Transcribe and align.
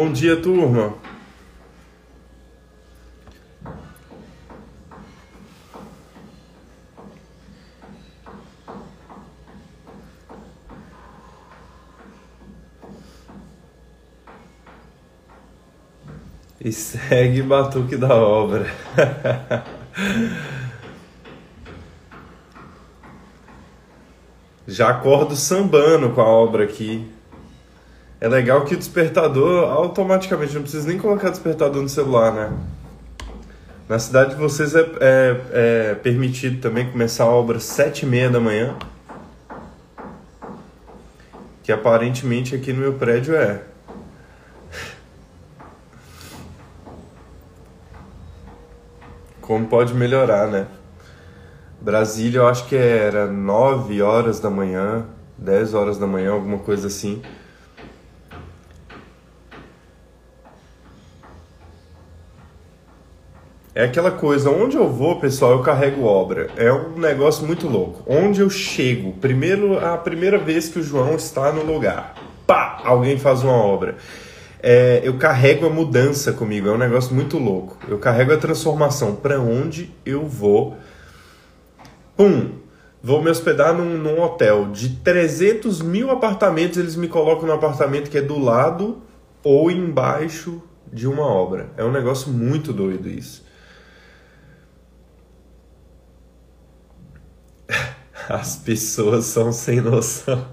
Bom 0.00 0.12
dia, 0.12 0.40
turma. 0.40 0.94
E 16.60 16.70
segue 16.70 17.42
Batuque 17.42 17.96
da 17.96 18.14
Obra. 18.14 18.66
Já 24.64 24.90
acordo 24.90 25.34
sambando 25.34 26.10
com 26.10 26.20
a 26.20 26.28
obra 26.28 26.62
aqui. 26.62 27.17
É 28.20 28.26
legal 28.26 28.64
que 28.64 28.74
o 28.74 28.78
despertador 28.78 29.70
automaticamente, 29.70 30.54
não 30.54 30.62
precisa 30.62 30.88
nem 30.88 30.98
colocar 30.98 31.30
despertador 31.30 31.80
no 31.80 31.88
celular, 31.88 32.32
né? 32.32 32.52
Na 33.88 33.98
cidade 33.98 34.30
de 34.30 34.36
vocês 34.36 34.74
é, 34.74 34.80
é, 34.80 35.40
é 35.52 35.94
permitido 35.94 36.60
também 36.60 36.90
começar 36.90 37.24
a 37.24 37.28
obra 37.28 37.58
às 37.58 37.64
sete 37.64 38.04
e 38.04 38.06
meia 38.06 38.28
da 38.28 38.40
manhã. 38.40 38.76
Que 41.62 41.70
aparentemente 41.70 42.56
aqui 42.56 42.72
no 42.72 42.80
meu 42.80 42.94
prédio 42.94 43.36
é. 43.36 43.62
Como 49.40 49.66
pode 49.68 49.94
melhorar, 49.94 50.48
né? 50.48 50.66
Brasília, 51.80 52.40
eu 52.40 52.48
acho 52.48 52.66
que 52.66 52.74
era 52.74 53.26
9 53.26 54.02
horas 54.02 54.40
da 54.40 54.50
manhã, 54.50 55.06
10 55.38 55.72
horas 55.72 55.96
da 55.96 56.06
manhã, 56.06 56.32
alguma 56.32 56.58
coisa 56.58 56.88
assim. 56.88 57.22
É 63.78 63.84
aquela 63.84 64.10
coisa, 64.10 64.50
onde 64.50 64.76
eu 64.76 64.88
vou, 64.88 65.20
pessoal, 65.20 65.52
eu 65.52 65.62
carrego 65.62 66.02
obra. 66.02 66.50
É 66.56 66.72
um 66.72 66.98
negócio 66.98 67.46
muito 67.46 67.68
louco. 67.68 68.02
Onde 68.08 68.40
eu 68.40 68.50
chego, 68.50 69.12
primeiro 69.20 69.78
a 69.78 69.96
primeira 69.96 70.36
vez 70.36 70.68
que 70.68 70.80
o 70.80 70.82
João 70.82 71.14
está 71.14 71.52
no 71.52 71.62
lugar, 71.62 72.16
pá, 72.44 72.80
alguém 72.84 73.16
faz 73.20 73.44
uma 73.44 73.52
obra. 73.52 73.94
É, 74.60 75.00
eu 75.04 75.16
carrego 75.16 75.64
a 75.64 75.70
mudança 75.70 76.32
comigo, 76.32 76.66
é 76.66 76.72
um 76.72 76.76
negócio 76.76 77.14
muito 77.14 77.38
louco. 77.38 77.78
Eu 77.86 78.00
carrego 78.00 78.32
a 78.32 78.36
transformação. 78.36 79.14
Para 79.14 79.38
onde 79.38 79.94
eu 80.04 80.26
vou? 80.26 80.76
Pum! 82.16 82.50
Vou 83.00 83.22
me 83.22 83.30
hospedar 83.30 83.72
num, 83.72 83.96
num, 83.96 84.20
hotel 84.20 84.72
de 84.72 84.88
300 84.88 85.82
mil 85.82 86.10
apartamentos. 86.10 86.78
Eles 86.78 86.96
me 86.96 87.06
colocam 87.06 87.46
no 87.46 87.52
apartamento 87.52 88.10
que 88.10 88.18
é 88.18 88.22
do 88.22 88.40
lado 88.40 88.98
ou 89.44 89.70
embaixo 89.70 90.60
de 90.92 91.06
uma 91.06 91.24
obra. 91.24 91.68
É 91.76 91.84
um 91.84 91.92
negócio 91.92 92.28
muito 92.32 92.72
doido 92.72 93.08
isso. 93.08 93.46
As 98.28 98.56
pessoas 98.56 99.24
são 99.26 99.52
sem 99.52 99.80
noção. 99.80 100.46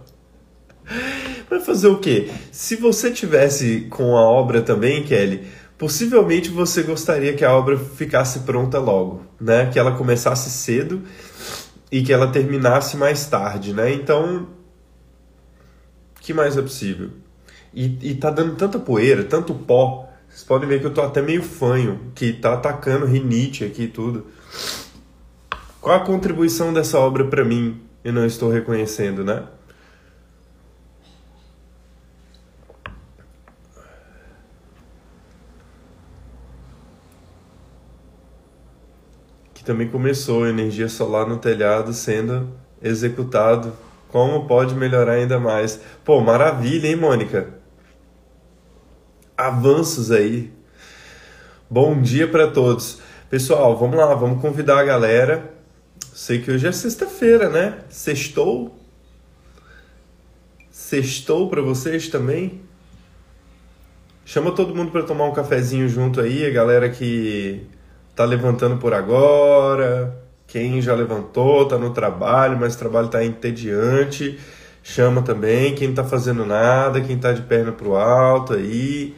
Vai 1.49 1.59
fazer 1.59 1.87
o 1.87 1.99
quê? 1.99 2.31
Se 2.51 2.75
você 2.75 3.11
tivesse 3.11 3.81
com 3.89 4.17
a 4.17 4.21
obra 4.21 4.61
também, 4.61 5.03
Kelly, 5.03 5.47
possivelmente 5.77 6.49
você 6.49 6.83
gostaria 6.83 7.33
que 7.33 7.43
a 7.43 7.53
obra 7.53 7.77
ficasse 7.77 8.39
pronta 8.39 8.79
logo, 8.79 9.23
né? 9.39 9.69
Que 9.71 9.77
ela 9.77 9.91
começasse 9.91 10.49
cedo 10.49 11.03
e 11.91 12.01
que 12.01 12.11
ela 12.11 12.27
terminasse 12.27 12.97
mais 12.97 13.25
tarde, 13.27 13.73
né? 13.73 13.93
Então, 13.93 14.47
que 16.19 16.33
mais 16.33 16.57
é 16.57 16.61
possível? 16.61 17.11
E, 17.73 17.97
e 18.01 18.15
tá 18.15 18.31
dando 18.31 18.55
tanta 18.55 18.79
poeira, 18.79 19.23
tanto 19.23 19.53
pó. 19.53 20.09
Vocês 20.27 20.43
podem 20.43 20.67
ver 20.67 20.79
que 20.79 20.87
eu 20.87 20.93
tô 20.93 21.01
até 21.01 21.21
meio 21.21 21.43
fanho, 21.43 22.11
que 22.15 22.33
tá 22.33 22.53
atacando 22.53 23.05
rinite 23.05 23.63
aqui 23.63 23.83
e 23.83 23.87
tudo. 23.87 24.27
Qual 25.85 25.95
a 25.95 25.99
contribuição 25.99 26.73
dessa 26.73 26.97
obra 26.97 27.25
para 27.25 27.45
mim? 27.45 27.79
Eu 28.03 28.11
não 28.11 28.25
estou 28.25 28.49
reconhecendo, 28.49 29.23
né? 29.23 29.43
também 39.63 39.87
começou 39.87 40.47
energia 40.47 40.89
solar 40.89 41.27
no 41.27 41.37
telhado 41.37 41.93
sendo 41.93 42.49
executado. 42.81 43.71
Como 44.09 44.47
pode 44.47 44.73
melhorar 44.73 45.13
ainda 45.13 45.39
mais? 45.39 45.79
Pô, 46.03 46.19
maravilha, 46.19 46.87
hein, 46.87 46.95
Mônica? 46.95 47.49
Avanços 49.37 50.09
aí. 50.09 50.51
Bom 51.69 52.01
dia 52.01 52.27
para 52.27 52.47
todos. 52.47 53.01
Pessoal, 53.29 53.77
vamos 53.77 53.97
lá, 53.97 54.15
vamos 54.15 54.41
convidar 54.41 54.79
a 54.79 54.83
galera. 54.83 55.54
Sei 56.15 56.39
que 56.39 56.49
hoje 56.49 56.65
é 56.65 56.71
sexta-feira, 56.71 57.49
né? 57.49 57.79
Sextou? 57.89 58.73
Sextou 60.71 61.49
para 61.49 61.61
vocês 61.61 62.07
também? 62.07 62.61
Chama 64.23 64.53
todo 64.53 64.73
mundo 64.73 64.93
para 64.93 65.03
tomar 65.03 65.25
um 65.25 65.33
cafezinho 65.33 65.89
junto 65.89 66.21
aí, 66.21 66.45
a 66.45 66.51
galera 66.51 66.89
que 66.89 67.67
tá 68.15 68.23
levantando 68.23 68.77
por 68.77 68.93
agora, 68.93 70.17
quem 70.47 70.81
já 70.81 70.95
levantou, 70.95 71.67
tá 71.67 71.77
no 71.77 71.89
trabalho, 71.89 72.57
mas 72.57 72.75
o 72.75 72.79
trabalho 72.79 73.09
tá 73.09 73.21
entediante, 73.21 74.39
chama 74.81 75.21
também, 75.21 75.75
quem 75.75 75.93
tá 75.93 76.05
fazendo 76.05 76.45
nada, 76.45 77.01
quem 77.01 77.19
tá 77.19 77.33
de 77.33 77.41
perna 77.41 77.73
pro 77.73 77.97
alto 77.97 78.53
aí. 78.53 79.13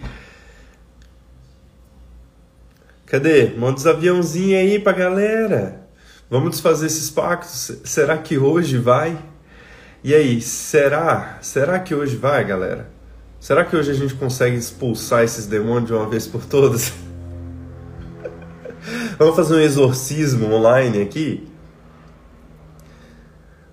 Cadê? 3.05 3.51
Manda 3.55 3.77
os 3.77 3.85
aviãozinhos 3.85 4.59
aí 4.59 4.79
pra 4.79 4.93
galera. 4.93 5.86
Vamos 6.29 6.51
desfazer 6.51 6.87
esses 6.87 7.09
pactos. 7.09 7.71
Será 7.85 8.17
que 8.17 8.37
hoje 8.37 8.77
vai? 8.77 9.17
E 10.03 10.13
aí, 10.13 10.41
será? 10.41 11.39
Será 11.41 11.79
que 11.79 11.95
hoje 11.95 12.17
vai, 12.17 12.43
galera? 12.43 12.89
Será 13.39 13.63
que 13.63 13.75
hoje 13.75 13.91
a 13.91 13.93
gente 13.93 14.13
consegue 14.15 14.57
expulsar 14.57 15.23
esses 15.23 15.45
demônios 15.45 15.85
de 15.85 15.93
uma 15.93 16.07
vez 16.09 16.27
por 16.27 16.45
todas? 16.45 16.91
Vamos 19.17 19.35
fazer 19.37 19.55
um 19.55 19.59
exorcismo 19.59 20.53
online 20.53 21.01
aqui? 21.01 21.47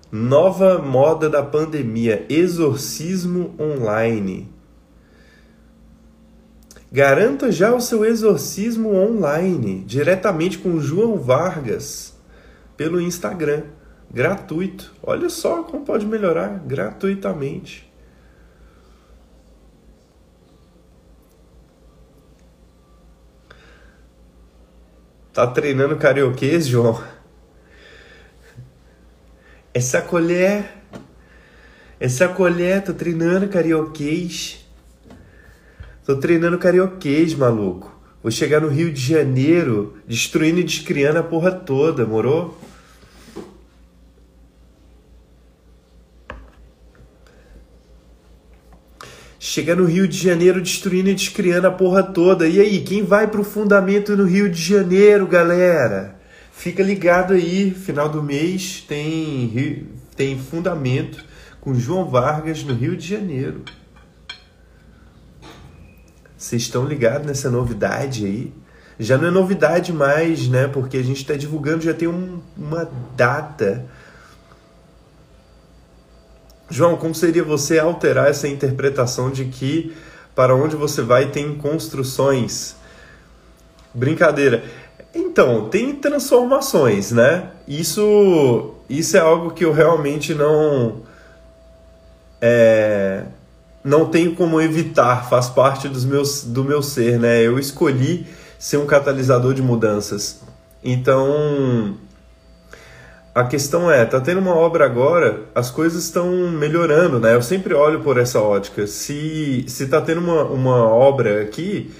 Nova 0.09 0.77
moda 0.77 1.29
da 1.29 1.43
pandemia: 1.43 2.25
exorcismo 2.29 3.53
online. 3.59 4.49
Garanta 6.89 7.51
já 7.51 7.75
o 7.75 7.81
seu 7.81 8.05
exorcismo 8.05 8.95
online, 8.95 9.83
diretamente 9.85 10.57
com 10.57 10.79
João 10.79 11.19
Vargas, 11.19 12.14
pelo 12.77 13.01
Instagram. 13.01 13.63
Gratuito. 14.11 14.93
Olha 15.03 15.29
só 15.29 15.63
como 15.63 15.85
pode 15.85 16.05
melhorar 16.05 16.59
gratuitamente. 16.65 17.91
Tá 25.33 25.45
treinando 25.47 25.97
carioquês, 25.97 26.65
João? 26.65 27.03
Essa 29.73 30.01
colher. 30.01 30.63
Essa 31.99 32.29
colher, 32.29 32.81
tô 32.81 32.93
treinando 32.93 33.49
carioquês. 33.49 34.65
Tô 36.05 36.15
treinando 36.15 36.57
carioquês, 36.57 37.33
maluco. 37.33 37.93
Vou 38.23 38.31
chegar 38.31 38.61
no 38.61 38.69
Rio 38.69 38.93
de 38.93 39.01
Janeiro 39.01 39.97
destruindo 40.07 40.61
e 40.61 40.63
descriando 40.63 41.19
a 41.19 41.23
porra 41.23 41.51
toda, 41.51 42.05
morou? 42.05 42.57
Chega 49.47 49.75
no 49.75 49.85
Rio 49.85 50.07
de 50.07 50.17
Janeiro 50.17 50.59
destruindo 50.59 51.07
e 51.07 51.13
descriando 51.13 51.67
a 51.67 51.71
porra 51.71 52.01
toda. 52.01 52.47
E 52.47 52.59
aí, 52.59 52.81
quem 52.81 53.03
vai 53.03 53.27
pro 53.27 53.43
fundamento 53.43 54.17
no 54.17 54.23
Rio 54.23 54.49
de 54.49 54.59
Janeiro, 54.59 55.27
galera? 55.27 56.15
Fica 56.51 56.81
ligado 56.81 57.31
aí, 57.31 57.69
final 57.69 58.09
do 58.09 58.23
mês 58.23 58.83
tem, 58.87 59.87
tem 60.15 60.39
fundamento 60.39 61.23
com 61.61 61.75
João 61.75 62.09
Vargas 62.09 62.63
no 62.63 62.73
Rio 62.73 62.97
de 62.97 63.07
Janeiro. 63.07 63.61
Vocês 66.35 66.63
estão 66.63 66.83
ligados 66.83 67.27
nessa 67.27 67.47
novidade 67.47 68.25
aí? 68.25 68.51
Já 68.99 69.15
não 69.15 69.27
é 69.27 69.31
novidade 69.31 69.93
mais, 69.93 70.47
né? 70.47 70.67
Porque 70.67 70.97
a 70.97 71.03
gente 71.03 71.21
está 71.21 71.35
divulgando, 71.35 71.83
já 71.83 71.93
tem 71.93 72.07
um, 72.07 72.41
uma 72.57 72.89
data 73.15 73.85
João, 76.75 76.97
como 76.97 77.15
seria 77.15 77.41
você 77.41 77.79
alterar 77.79 78.27
essa 78.27 78.49
interpretação 78.49 79.31
de 79.31 79.45
que 79.45 79.95
para 80.35 80.53
onde 80.53 80.75
você 80.75 81.01
vai 81.01 81.27
tem 81.31 81.55
construções? 81.55 82.75
Brincadeira. 83.93 84.61
Então, 85.13 85.69
tem 85.69 85.95
transformações, 85.95 87.13
né? 87.13 87.51
Isso, 87.65 88.73
isso 88.89 89.15
é 89.15 89.21
algo 89.21 89.51
que 89.51 89.63
eu 89.63 89.71
realmente 89.71 90.33
não. 90.33 90.97
É, 92.41 93.23
não 93.81 94.07
tenho 94.07 94.35
como 94.35 94.59
evitar, 94.59 95.29
faz 95.29 95.47
parte 95.47 95.87
dos 95.87 96.03
meus, 96.03 96.43
do 96.43 96.61
meu 96.65 96.83
ser, 96.83 97.17
né? 97.17 97.41
Eu 97.41 97.57
escolhi 97.57 98.27
ser 98.59 98.75
um 98.75 98.85
catalisador 98.85 99.53
de 99.53 99.61
mudanças. 99.61 100.41
Então, 100.83 101.95
a 103.35 103.43
questão 103.43 103.91
é, 103.91 104.05
tá 104.05 104.21
tendo 104.21 104.39
uma 104.39 104.55
obra 104.55 104.85
agora, 104.85 105.41
as 105.53 105.69
coisas 105.69 106.05
estão 106.05 106.31
melhorando, 106.51 107.19
né? 107.19 107.35
Eu 107.35 107.41
sempre 107.41 107.73
olho 107.73 107.99
por 107.99 108.17
essa 108.17 108.39
ótica. 108.39 108.87
Se 108.87 109.65
se 109.67 109.87
tá 109.87 109.99
tendo 109.99 110.21
uma, 110.21 110.45
uma 110.45 110.87
obra 110.87 111.41
aqui, 111.41 111.91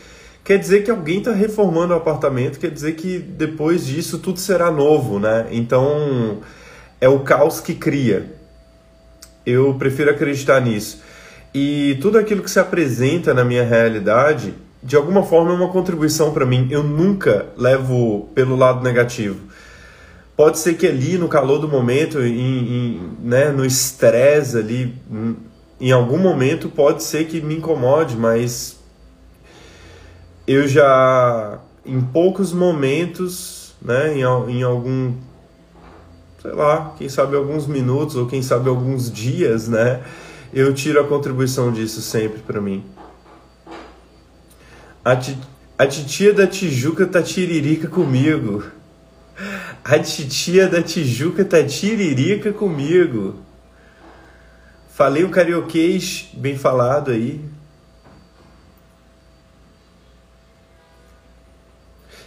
quer 0.46 0.58
dizer 0.58 0.86
que 0.86 0.90
alguém 0.90 1.18
está 1.18 1.34
reformando 1.34 1.94
o 1.94 1.98
apartamento, 1.98 2.58
quer 2.58 2.72
dizer 2.72 2.94
que 2.94 3.20
depois 3.20 3.86
disso 3.86 4.20
tudo 4.20 4.40
será 4.40 4.72
novo, 4.72 5.20
né? 5.20 5.48
Então, 5.52 6.38
é 7.02 7.10
o 7.10 7.20
caos 7.20 7.60
que 7.60 7.76
cria. 7.76 8.32
Eu 9.46 9.74
prefiro 9.74 10.12
acreditar 10.12 10.62
nisso. 10.62 11.02
E 11.54 11.98
tudo 12.02 12.18
aquilo 12.18 12.44
que 12.44 12.50
se 12.50 12.60
apresenta 12.60 13.34
na 13.34 13.44
minha 13.44 13.64
realidade, 13.66 14.54
de 14.82 14.96
alguma 14.96 15.24
forma 15.24 15.52
é 15.52 15.56
uma 15.56 15.70
contribuição 15.70 16.32
para 16.34 16.46
mim. 16.46 16.70
Eu 16.72 16.82
nunca 16.82 17.48
levo 17.58 18.30
pelo 18.34 18.56
lado 18.56 18.82
negativo 18.82 19.54
Pode 20.36 20.60
ser 20.60 20.74
que 20.76 20.86
ali 20.86 21.18
no 21.18 21.30
calor 21.30 21.60
do 21.60 21.68
momento, 21.68 22.20
em, 22.20 22.38
em, 22.38 23.12
né, 23.22 23.50
no 23.52 23.66
estresse 23.66 24.58
ali, 24.58 24.94
em 25.80 25.92
algum 25.92 26.18
momento 26.18 26.68
pode 26.70 27.04
ser 27.04 27.26
que 27.26 27.40
me 27.40 27.56
incomode, 27.56 28.18
mas 28.18 28.78
eu 30.46 30.68
já 30.68 31.60
em 31.86 32.02
poucos 32.02 32.52
momentos, 32.52 33.76
né, 33.82 34.18
em, 34.18 34.22
em 34.24 34.64
algum, 34.64 35.14
sei 36.42 36.52
lá, 36.52 36.94
quem 36.98 37.08
sabe 37.08 37.36
alguns 37.36 37.66
minutos 37.66 38.16
ou 38.16 38.26
quem 38.26 38.42
sabe 38.42 38.68
alguns 38.68 39.12
dias, 39.12 39.70
né, 39.70 40.04
eu 40.54 40.74
tiro 40.74 41.00
a 41.00 41.08
contribuição 41.08 41.72
disso 41.72 42.02
sempre 42.02 42.40
para 42.40 42.60
mim. 42.60 42.84
A, 45.04 45.18
a 45.78 45.88
titia 45.88 46.34
da 46.34 46.48
Tijuca 46.48 47.06
tá 47.06 47.22
tiririca 47.22 47.88
comigo. 47.88 48.64
A 49.88 50.00
titia 50.00 50.68
da 50.68 50.82
Tijuca 50.82 51.46
tá 51.46 51.64
tiririca 51.64 52.52
comigo. 52.52 53.36
Falei 54.90 55.24
o 55.24 55.30
carioquês 55.30 56.28
bem 56.34 56.58
falado 56.58 57.12
aí. 57.12 57.40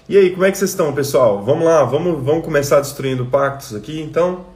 E 0.08 0.16
aí, 0.16 0.30
como 0.30 0.44
é 0.44 0.52
que 0.52 0.56
vocês 0.56 0.70
estão, 0.70 0.94
pessoal? 0.94 1.42
Vamos 1.42 1.64
lá, 1.64 1.82
vamos, 1.82 2.24
vamos 2.24 2.44
começar 2.44 2.78
destruindo 2.78 3.26
pactos 3.26 3.74
aqui, 3.74 4.00
então? 4.00 4.46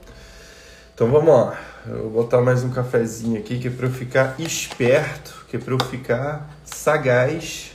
Então 0.95 1.11
vamos 1.11 1.35
lá. 1.35 1.59
Eu 1.85 2.03
vou 2.03 2.23
botar 2.23 2.39
mais 2.39 2.63
um 2.63 2.69
cafezinho 2.69 3.37
aqui 3.37 3.59
que 3.59 3.67
é 3.67 3.71
para 3.71 3.87
eu 3.87 3.91
ficar 3.91 4.39
esperto, 4.39 5.45
que 5.49 5.57
é 5.57 5.59
para 5.59 5.73
eu 5.73 5.83
ficar 5.83 6.49
sagaz. 6.63 7.73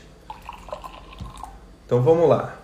Então 1.85 2.01
vamos 2.01 2.27
lá 2.27 2.58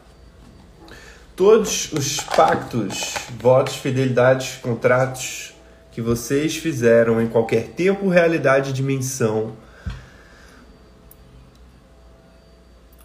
todos 1.36 1.92
os 1.92 2.20
pactos, 2.20 3.14
votos, 3.40 3.76
fidelidades, 3.76 4.58
contratos 4.62 5.52
que 5.90 6.00
vocês 6.00 6.56
fizeram 6.56 7.20
em 7.20 7.26
qualquer 7.26 7.69
tempo, 7.69 8.08
realidade, 8.08 8.72
dimensão, 8.72 9.52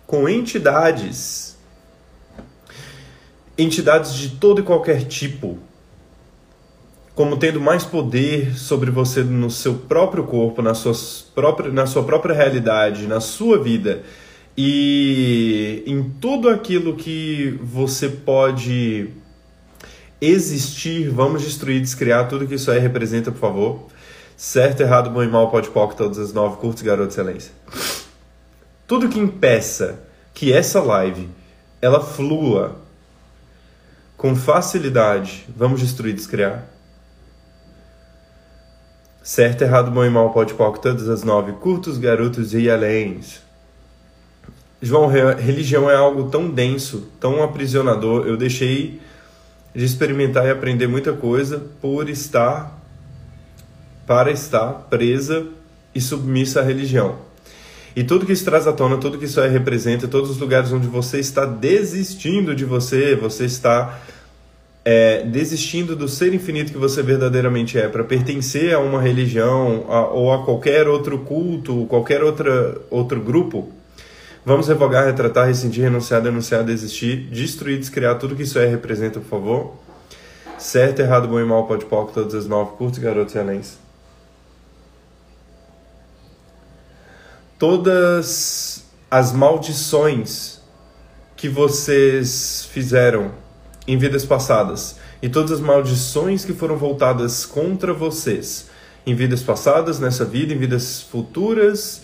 com 0.05 0.27
entidades, 0.27 1.57
entidades 3.57 4.13
de 4.13 4.29
todo 4.29 4.61
e 4.61 4.63
qualquer 4.63 5.05
tipo, 5.05 5.59
como 7.15 7.37
tendo 7.37 7.59
mais 7.59 7.83
poder 7.83 8.57
sobre 8.57 8.91
você 8.91 9.23
no 9.23 9.51
seu 9.51 9.75
próprio 9.75 10.23
corpo, 10.23 10.61
na 10.61 10.73
sua 10.73 10.93
própria, 11.33 11.71
na 11.71 11.85
sua 11.85 12.03
própria 12.03 12.33
realidade, 12.33 13.07
na 13.07 13.19
sua 13.19 13.61
vida 13.61 14.03
e 14.57 15.83
em 15.85 16.09
tudo 16.19 16.49
aquilo 16.49 16.95
que 16.95 17.57
você 17.61 18.09
pode 18.09 19.09
existir, 20.21 21.09
vamos 21.09 21.41
destruir, 21.41 21.81
descriar 21.81 22.27
tudo 22.27 22.47
que 22.47 22.55
isso 22.55 22.69
aí 22.69 22.79
representa, 22.79 23.31
por 23.31 23.39
favor. 23.39 23.87
Certo, 24.35 24.81
errado, 24.81 25.09
bom 25.09 25.23
e 25.23 25.27
mal, 25.27 25.49
pode 25.49 25.69
pop, 25.69 25.95
todas 25.95 26.17
as 26.17 26.33
nove, 26.33 26.57
curtos, 26.57 26.81
garoto, 26.81 27.11
excelência. 27.11 27.51
Tudo 28.87 29.09
que 29.09 29.19
impeça 29.19 29.99
que 30.33 30.53
essa 30.53 30.81
live 30.81 31.29
ela 31.81 32.01
flua 32.01 32.77
com 34.17 34.35
facilidade, 34.35 35.45
vamos 35.55 35.79
destruir, 35.79 36.13
descriar. 36.13 36.65
Certo, 39.21 39.61
errado, 39.61 39.91
bom 39.91 40.03
e 40.03 40.09
mal, 40.09 40.31
pode 40.31 40.53
pop, 40.53 40.81
todas 40.81 41.07
as 41.07 41.23
nove, 41.23 41.53
curtos, 41.53 41.97
garotos 41.97 42.53
e 42.53 42.69
além. 42.69 43.21
João, 44.81 45.07
religião 45.07 45.89
é 45.89 45.95
algo 45.95 46.29
tão 46.29 46.49
denso, 46.49 47.09
tão 47.19 47.43
aprisionador. 47.43 48.25
Eu 48.25 48.37
deixei 48.37 48.99
de 49.75 49.83
experimentar 49.83 50.45
e 50.45 50.49
aprender 50.49 50.87
muita 50.87 51.13
coisa 51.13 51.61
por 51.81 52.09
estar, 52.09 52.79
para 54.07 54.31
estar 54.31 54.87
presa 54.89 55.47
e 55.93 55.99
submissa 55.99 56.61
à 56.61 56.63
religião. 56.63 57.17
E 57.95 58.03
tudo 58.03 58.25
que 58.25 58.31
isso 58.31 58.45
traz 58.45 58.67
à 58.67 58.73
tona, 58.73 58.97
tudo 58.97 59.17
que 59.17 59.25
isso 59.25 59.41
aí 59.41 59.49
representa, 59.49 60.07
todos 60.07 60.29
os 60.29 60.37
lugares 60.37 60.71
onde 60.71 60.87
você 60.87 61.19
está 61.19 61.45
desistindo 61.45 62.55
de 62.55 62.63
você, 62.63 63.15
você 63.15 63.45
está 63.45 63.99
é, 64.85 65.23
desistindo 65.23 65.95
do 65.95 66.07
ser 66.07 66.33
infinito 66.33 66.71
que 66.71 66.77
você 66.77 67.03
verdadeiramente 67.03 67.77
é, 67.77 67.87
para 67.87 68.03
pertencer 68.03 68.73
a 68.73 68.79
uma 68.79 69.01
religião 69.01 69.85
a, 69.89 70.07
ou 70.07 70.31
a 70.31 70.45
qualquer 70.45 70.87
outro 70.87 71.19
culto, 71.19 71.85
qualquer 71.87 72.23
outra, 72.23 72.77
outro 72.89 73.19
grupo, 73.19 73.69
Vamos 74.49 74.67
revogar, 74.67 75.05
retratar, 75.05 75.45
rescindir, 75.45 75.83
renunciar, 75.83 76.23
denunciar, 76.23 76.63
desistir, 76.63 77.29
destruir, 77.29 77.77
descriar 77.77 78.17
tudo 78.17 78.35
que 78.35 78.41
isso 78.41 78.57
é 78.57 78.65
representa, 78.65 79.19
por 79.19 79.29
favor. 79.29 79.73
Certo, 80.57 81.01
errado, 81.01 81.27
bom 81.27 81.39
e 81.39 81.45
mal, 81.45 81.67
pode 81.67 81.85
pouco, 81.85 82.11
todas 82.11 82.33
as 82.33 82.47
nove, 82.47 82.71
curtos, 82.75 82.97
garotos 82.97 83.35
e 83.35 83.37
anéis. 83.37 83.77
Todas 87.59 88.85
as 89.11 89.31
maldições 89.31 90.59
que 91.37 91.47
vocês 91.47 92.67
fizeram 92.71 93.31
em 93.87 93.99
vidas 93.99 94.25
passadas 94.25 94.95
e 95.21 95.29
todas 95.29 95.51
as 95.51 95.59
maldições 95.59 96.43
que 96.43 96.53
foram 96.53 96.75
voltadas 96.75 97.45
contra 97.45 97.93
vocês 97.93 98.67
em 99.05 99.13
vidas 99.13 99.43
passadas, 99.43 99.99
nessa 99.99 100.25
vida, 100.25 100.55
em 100.55 100.57
vidas 100.57 101.01
futuras, 101.03 102.01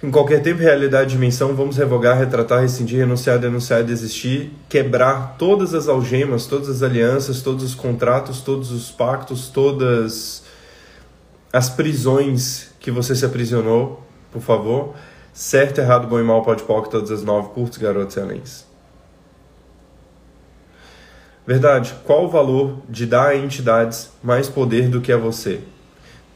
em 0.00 0.10
qualquer 0.12 0.40
tempo, 0.40 0.60
realidade, 0.60 1.10
dimensão, 1.10 1.54
vamos 1.56 1.76
revogar, 1.76 2.16
retratar, 2.16 2.60
rescindir, 2.60 2.98
renunciar, 2.98 3.38
denunciar, 3.38 3.82
desistir, 3.82 4.52
quebrar 4.68 5.36
todas 5.36 5.74
as 5.74 5.88
algemas, 5.88 6.46
todas 6.46 6.68
as 6.68 6.82
alianças, 6.82 7.42
todos 7.42 7.64
os 7.64 7.74
contratos, 7.74 8.40
todos 8.40 8.70
os 8.70 8.92
pactos, 8.92 9.48
todas 9.48 10.44
as 11.52 11.68
prisões 11.68 12.70
que 12.78 12.92
você 12.92 13.14
se 13.16 13.24
aprisionou, 13.24 14.00
por 14.30 14.40
favor. 14.40 14.94
Certo, 15.32 15.80
errado, 15.80 16.06
bom 16.06 16.20
e 16.20 16.22
mal, 16.22 16.42
pode 16.42 16.62
pode, 16.62 16.90
todas 16.90 17.10
as 17.10 17.24
nove, 17.24 17.48
curtos, 17.48 17.78
garotos 17.78 18.16
e 18.16 18.20
anéis. 18.20 18.66
Verdade, 21.44 21.94
qual 22.04 22.26
o 22.26 22.28
valor 22.28 22.78
de 22.88 23.06
dar 23.06 23.28
a 23.28 23.36
entidades 23.36 24.10
mais 24.22 24.48
poder 24.48 24.88
do 24.88 25.00
que 25.00 25.10
a 25.10 25.16
você? 25.16 25.60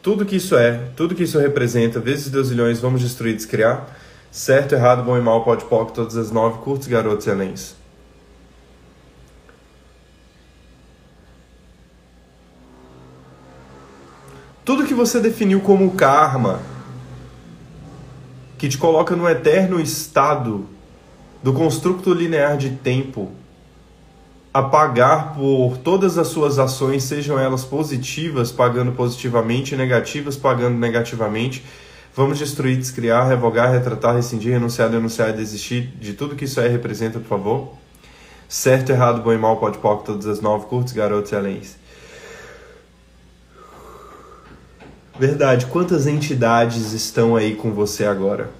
Tudo 0.02 0.26
que 0.26 0.36
isso 0.36 0.56
é, 0.56 0.88
tudo 0.96 1.14
que 1.14 1.22
isso 1.22 1.38
representa, 1.38 2.00
vezes 2.00 2.28
Deus 2.28 2.50
milhões, 2.50 2.80
vamos 2.80 3.00
destruir, 3.00 3.36
descriar. 3.36 3.96
Certo, 4.32 4.74
errado, 4.74 5.04
bom 5.04 5.16
e 5.16 5.20
mal, 5.20 5.44
pode, 5.44 5.64
pode, 5.66 5.92
todas 5.92 6.16
as 6.16 6.30
nove, 6.30 6.58
curtos, 6.58 6.88
garotos 6.88 7.26
e 7.26 7.30
anéis. 7.30 7.76
Tudo 14.64 14.86
que 14.86 14.94
você 14.94 15.20
definiu 15.20 15.60
como 15.60 15.90
karma, 15.92 16.60
que 18.58 18.68
te 18.68 18.78
coloca 18.78 19.14
no 19.14 19.28
eterno 19.28 19.80
estado 19.80 20.66
do 21.42 21.52
construto 21.52 22.14
linear 22.14 22.56
de 22.56 22.70
tempo, 22.70 23.32
a 24.54 24.62
pagar 24.62 25.34
por 25.34 25.78
todas 25.78 26.18
as 26.18 26.28
suas 26.28 26.58
ações, 26.58 27.04
sejam 27.04 27.38
elas 27.38 27.64
positivas, 27.64 28.52
pagando 28.52 28.92
positivamente, 28.92 29.74
negativas, 29.74 30.36
pagando 30.36 30.76
negativamente. 30.76 31.64
Vamos 32.14 32.38
destruir, 32.38 32.76
descriar, 32.76 33.26
revogar, 33.26 33.72
retratar, 33.72 34.14
rescindir, 34.14 34.52
renunciar, 34.52 34.90
denunciar 34.90 35.32
desistir 35.32 35.86
de 35.98 36.12
tudo 36.12 36.36
que 36.36 36.44
isso 36.44 36.60
aí 36.60 36.68
representa, 36.68 37.18
por 37.18 37.28
favor. 37.28 37.72
Certo, 38.46 38.90
errado, 38.90 39.22
bom 39.22 39.32
e 39.32 39.38
mal, 39.38 39.56
pode 39.56 39.78
pop, 39.78 40.04
todas 40.04 40.26
as 40.26 40.42
nove, 40.42 40.66
curtos, 40.66 40.92
garotos 40.92 41.32
e 41.32 41.36
aléns. 41.36 41.76
Verdade, 45.18 45.64
quantas 45.66 46.06
entidades 46.06 46.92
estão 46.92 47.34
aí 47.34 47.54
com 47.54 47.72
você 47.72 48.04
agora? 48.04 48.50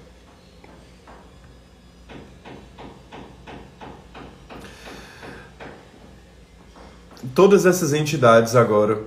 Todas 7.33 7.65
essas 7.65 7.93
entidades 7.93 8.55
agora 8.55 9.01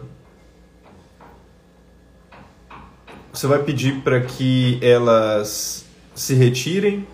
Você 3.37 3.47
vai 3.47 3.63
pedir 3.63 4.01
para 4.01 4.23
que 4.23 4.79
elas 4.83 5.85
se 6.15 6.33
retirem. 6.33 7.07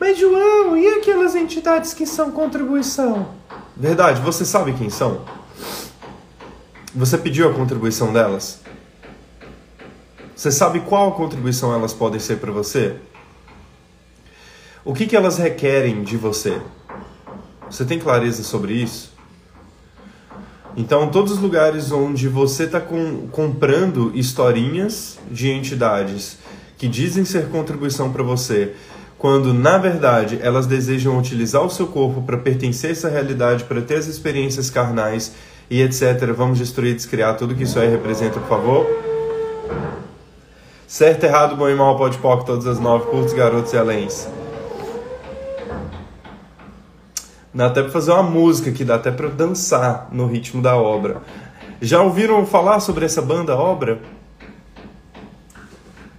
Mas, 0.00 0.18
João, 0.18 0.74
e 0.74 0.88
aquelas 0.94 1.34
entidades 1.34 1.92
que 1.92 2.06
são 2.06 2.30
contribuição? 2.32 3.34
Verdade, 3.76 4.22
você 4.22 4.46
sabe 4.46 4.72
quem 4.72 4.88
são? 4.88 5.22
Você 6.94 7.18
pediu 7.18 7.46
a 7.50 7.52
contribuição 7.52 8.10
delas? 8.10 8.62
Você 10.34 10.50
sabe 10.50 10.80
qual 10.80 11.12
contribuição 11.12 11.70
elas 11.74 11.92
podem 11.92 12.18
ser 12.18 12.38
para 12.38 12.50
você? 12.50 12.96
O 14.82 14.94
que, 14.94 15.06
que 15.06 15.14
elas 15.14 15.36
requerem 15.36 16.02
de 16.02 16.16
você? 16.16 16.58
Você 17.70 17.84
tem 17.84 17.98
clareza 17.98 18.42
sobre 18.42 18.72
isso? 18.72 19.12
Então, 20.76 21.08
todos 21.08 21.32
os 21.32 21.38
lugares 21.38 21.90
onde 21.90 22.28
você 22.28 22.64
está 22.64 22.80
com, 22.80 23.26
comprando 23.32 24.12
historinhas 24.14 25.18
de 25.30 25.50
entidades 25.50 26.38
que 26.76 26.86
dizem 26.86 27.24
ser 27.24 27.48
contribuição 27.48 28.12
para 28.12 28.22
você, 28.22 28.74
quando 29.18 29.52
na 29.52 29.76
verdade 29.76 30.38
elas 30.40 30.66
desejam 30.66 31.18
utilizar 31.18 31.62
o 31.64 31.68
seu 31.68 31.88
corpo 31.88 32.22
para 32.22 32.38
pertencer 32.38 32.90
a 32.90 32.92
essa 32.92 33.08
realidade, 33.08 33.64
para 33.64 33.82
ter 33.82 33.96
as 33.96 34.06
experiências 34.06 34.70
carnais 34.70 35.32
e 35.68 35.82
etc. 35.82 36.32
Vamos 36.34 36.58
destruir, 36.58 36.94
descriar 36.94 37.36
tudo 37.36 37.56
que 37.56 37.64
isso 37.64 37.78
aí 37.80 37.90
representa, 37.90 38.38
por 38.38 38.48
favor. 38.48 38.86
Certo, 40.86 41.24
errado, 41.24 41.56
bom 41.56 41.68
e 41.68 41.74
mal, 41.74 41.96
pode 41.96 42.18
todas 42.18 42.66
as 42.66 42.78
nove, 42.78 43.06
curtos, 43.06 43.34
garotos 43.34 43.72
e 43.72 43.76
aléns. 43.76 44.37
Dá 47.52 47.66
até 47.66 47.82
pra 47.82 47.90
fazer 47.90 48.12
uma 48.12 48.22
música 48.22 48.70
que 48.70 48.84
dá 48.84 48.96
até 48.96 49.10
pra 49.10 49.28
dançar 49.28 50.08
no 50.12 50.26
ritmo 50.26 50.60
da 50.60 50.76
obra. 50.76 51.22
Já 51.80 52.02
ouviram 52.02 52.44
falar 52.44 52.80
sobre 52.80 53.06
essa 53.06 53.22
banda 53.22 53.56
obra? 53.56 54.00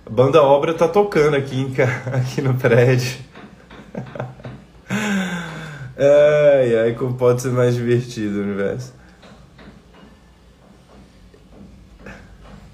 A 0.06 0.10
banda 0.10 0.42
obra 0.42 0.74
tá 0.74 0.88
tocando 0.88 1.36
aqui, 1.36 1.56
em, 1.56 1.74
aqui 2.14 2.42
no 2.42 2.56
prédio. 2.56 3.20
ai, 4.90 6.76
ai, 6.84 6.96
como 6.98 7.14
pode 7.14 7.42
ser 7.42 7.52
mais 7.52 7.76
divertido 7.76 8.40
o 8.40 8.42
universo. 8.42 8.94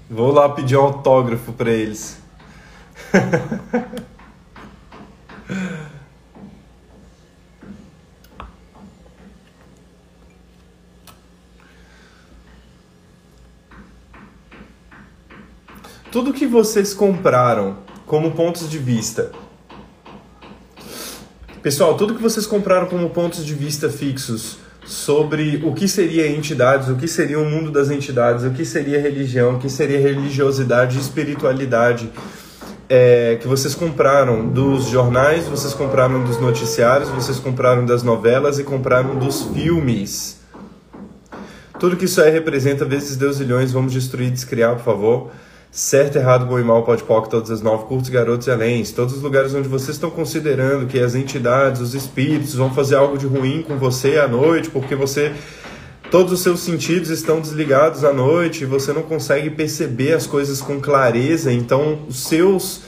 Vou 0.08 0.32
lá 0.32 0.48
pedir 0.48 0.76
um 0.76 0.82
autógrafo 0.82 1.52
para 1.52 1.70
eles. 1.70 2.20
tudo 16.16 16.32
que 16.32 16.46
vocês 16.46 16.94
compraram 16.94 17.76
como 18.06 18.30
pontos 18.30 18.70
de 18.70 18.78
vista. 18.78 19.32
Pessoal, 21.62 21.94
tudo 21.94 22.14
que 22.14 22.22
vocês 22.22 22.46
compraram 22.46 22.86
como 22.86 23.10
pontos 23.10 23.44
de 23.44 23.52
vista 23.52 23.90
fixos 23.90 24.56
sobre 24.82 25.60
o 25.62 25.74
que 25.74 25.86
seria 25.86 26.26
entidades, 26.26 26.88
o 26.88 26.96
que 26.96 27.06
seria 27.06 27.38
o 27.38 27.44
mundo 27.44 27.70
das 27.70 27.90
entidades, 27.90 28.44
o 28.46 28.50
que 28.50 28.64
seria 28.64 28.98
religião, 28.98 29.56
o 29.56 29.58
que 29.58 29.68
seria 29.68 30.00
religiosidade 30.00 30.96
e 30.96 31.00
espiritualidade, 31.02 32.10
é, 32.88 33.36
que 33.38 33.46
vocês 33.46 33.74
compraram 33.74 34.48
dos 34.48 34.86
jornais, 34.86 35.46
vocês 35.46 35.74
compraram 35.74 36.24
dos 36.24 36.40
noticiários, 36.40 37.10
vocês 37.10 37.38
compraram 37.38 37.84
das 37.84 38.02
novelas 38.02 38.58
e 38.58 38.64
compraram 38.64 39.18
dos 39.18 39.42
filmes. 39.52 40.40
Tudo 41.78 41.94
que 41.94 42.06
isso 42.06 42.22
aí 42.22 42.30
representa, 42.30 42.86
vezes 42.86 43.18
Deus 43.18 43.38
milhões, 43.38 43.70
vamos 43.70 43.92
destruir 43.92 44.28
e 44.28 44.30
descriar, 44.30 44.76
por 44.76 44.82
favor. 44.82 45.30
Certo, 45.76 46.16
errado, 46.16 46.46
bom 46.46 46.58
e 46.58 46.64
mal, 46.64 46.84
pode 46.84 47.02
poc, 47.02 47.28
todas 47.28 47.50
as 47.50 47.60
nove, 47.60 47.84
curtos, 47.84 48.08
garotos 48.08 48.46
e 48.46 48.50
aléns, 48.50 48.92
todos 48.92 49.14
os 49.14 49.20
lugares 49.20 49.52
onde 49.52 49.68
vocês 49.68 49.90
estão 49.90 50.08
considerando 50.08 50.86
que 50.86 50.98
as 50.98 51.14
entidades, 51.14 51.82
os 51.82 51.92
espíritos 51.92 52.54
vão 52.54 52.72
fazer 52.72 52.94
algo 52.94 53.18
de 53.18 53.26
ruim 53.26 53.60
com 53.60 53.76
você 53.76 54.16
à 54.16 54.26
noite, 54.26 54.70
porque 54.70 54.94
você 54.94 55.34
todos 56.10 56.32
os 56.32 56.40
seus 56.40 56.60
sentidos 56.60 57.10
estão 57.10 57.42
desligados 57.42 58.04
à 58.04 58.12
noite, 58.14 58.64
você 58.64 58.90
não 58.90 59.02
consegue 59.02 59.50
perceber 59.50 60.14
as 60.14 60.26
coisas 60.26 60.62
com 60.62 60.80
clareza, 60.80 61.52
então 61.52 62.06
os 62.08 62.20
seus 62.20 62.80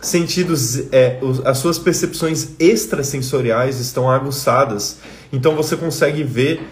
sentidos, 0.00 0.92
é, 0.92 1.18
as 1.44 1.58
suas 1.58 1.76
percepções 1.76 2.50
extrasensoriais 2.60 3.80
estão 3.80 4.08
aguçadas, 4.08 4.98
então 5.32 5.56
você 5.56 5.76
consegue 5.76 6.22
ver 6.22 6.62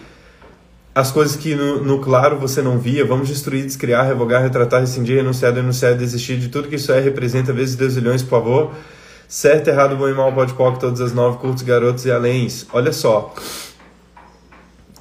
as 0.95 1.13
coisas 1.13 1.37
que 1.37 1.55
no, 1.55 1.83
no, 1.85 2.01
claro 2.01 2.37
você 2.37 2.61
não 2.61 2.79
via, 2.79 3.05
vamos 3.05 3.29
destruir, 3.29 3.65
descriar, 3.65 4.07
revogar, 4.07 4.43
retratar, 4.43 4.81
rescindir, 4.81 5.17
renunciar, 5.17 5.53
denunciar, 5.53 5.95
desistir 5.95 6.37
de 6.37 6.49
tudo 6.49 6.69
que 6.69 6.77
isso 6.77 6.93
é, 6.93 7.01
representa 7.01 7.53
vezes 7.53 7.77
Deus 7.77 7.95
milhões, 7.95 8.23
por 8.23 8.31
favor. 8.31 8.73
Certo, 9.29 9.69
errado, 9.69 9.97
bom 9.97 10.09
e 10.09 10.13
mal, 10.13 10.33
pode 10.33 10.53
pop, 10.55 10.79
todas 10.81 11.01
as 11.01 11.13
nove, 11.13 11.39
curtos, 11.39 11.63
garotos 11.63 12.05
e 12.05 12.11
aléns. 12.11 12.67
Olha 12.73 12.93
só, 12.93 13.33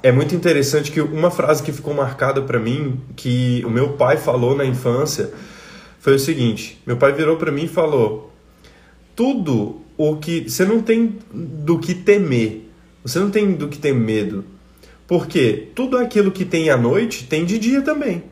é 0.00 0.12
muito 0.12 0.34
interessante 0.34 0.92
que 0.92 1.00
uma 1.00 1.30
frase 1.30 1.60
que 1.60 1.72
ficou 1.72 1.92
marcada 1.92 2.40
para 2.40 2.60
mim, 2.60 3.00
que 3.16 3.60
o 3.66 3.70
meu 3.70 3.94
pai 3.94 4.16
falou 4.16 4.56
na 4.56 4.64
infância, 4.64 5.32
foi 5.98 6.14
o 6.14 6.18
seguinte: 6.20 6.80
meu 6.86 6.96
pai 6.96 7.12
virou 7.12 7.36
para 7.36 7.50
mim 7.50 7.64
e 7.64 7.68
falou: 7.68 8.32
tudo 9.16 9.80
o 9.96 10.16
que 10.16 10.48
você 10.48 10.64
não 10.64 10.80
tem 10.80 11.18
do 11.34 11.80
que 11.80 11.92
temer, 11.92 12.70
você 13.02 13.18
não 13.18 13.30
tem 13.30 13.52
do 13.52 13.66
que 13.66 13.78
ter 13.78 13.92
medo 13.92 14.44
porque 15.10 15.66
tudo 15.74 15.98
aquilo 15.98 16.30
que 16.30 16.44
tem 16.44 16.70
à 16.70 16.76
noite 16.76 17.26
tem 17.26 17.44
de 17.44 17.58
dia 17.58 17.82
também. 17.82 18.22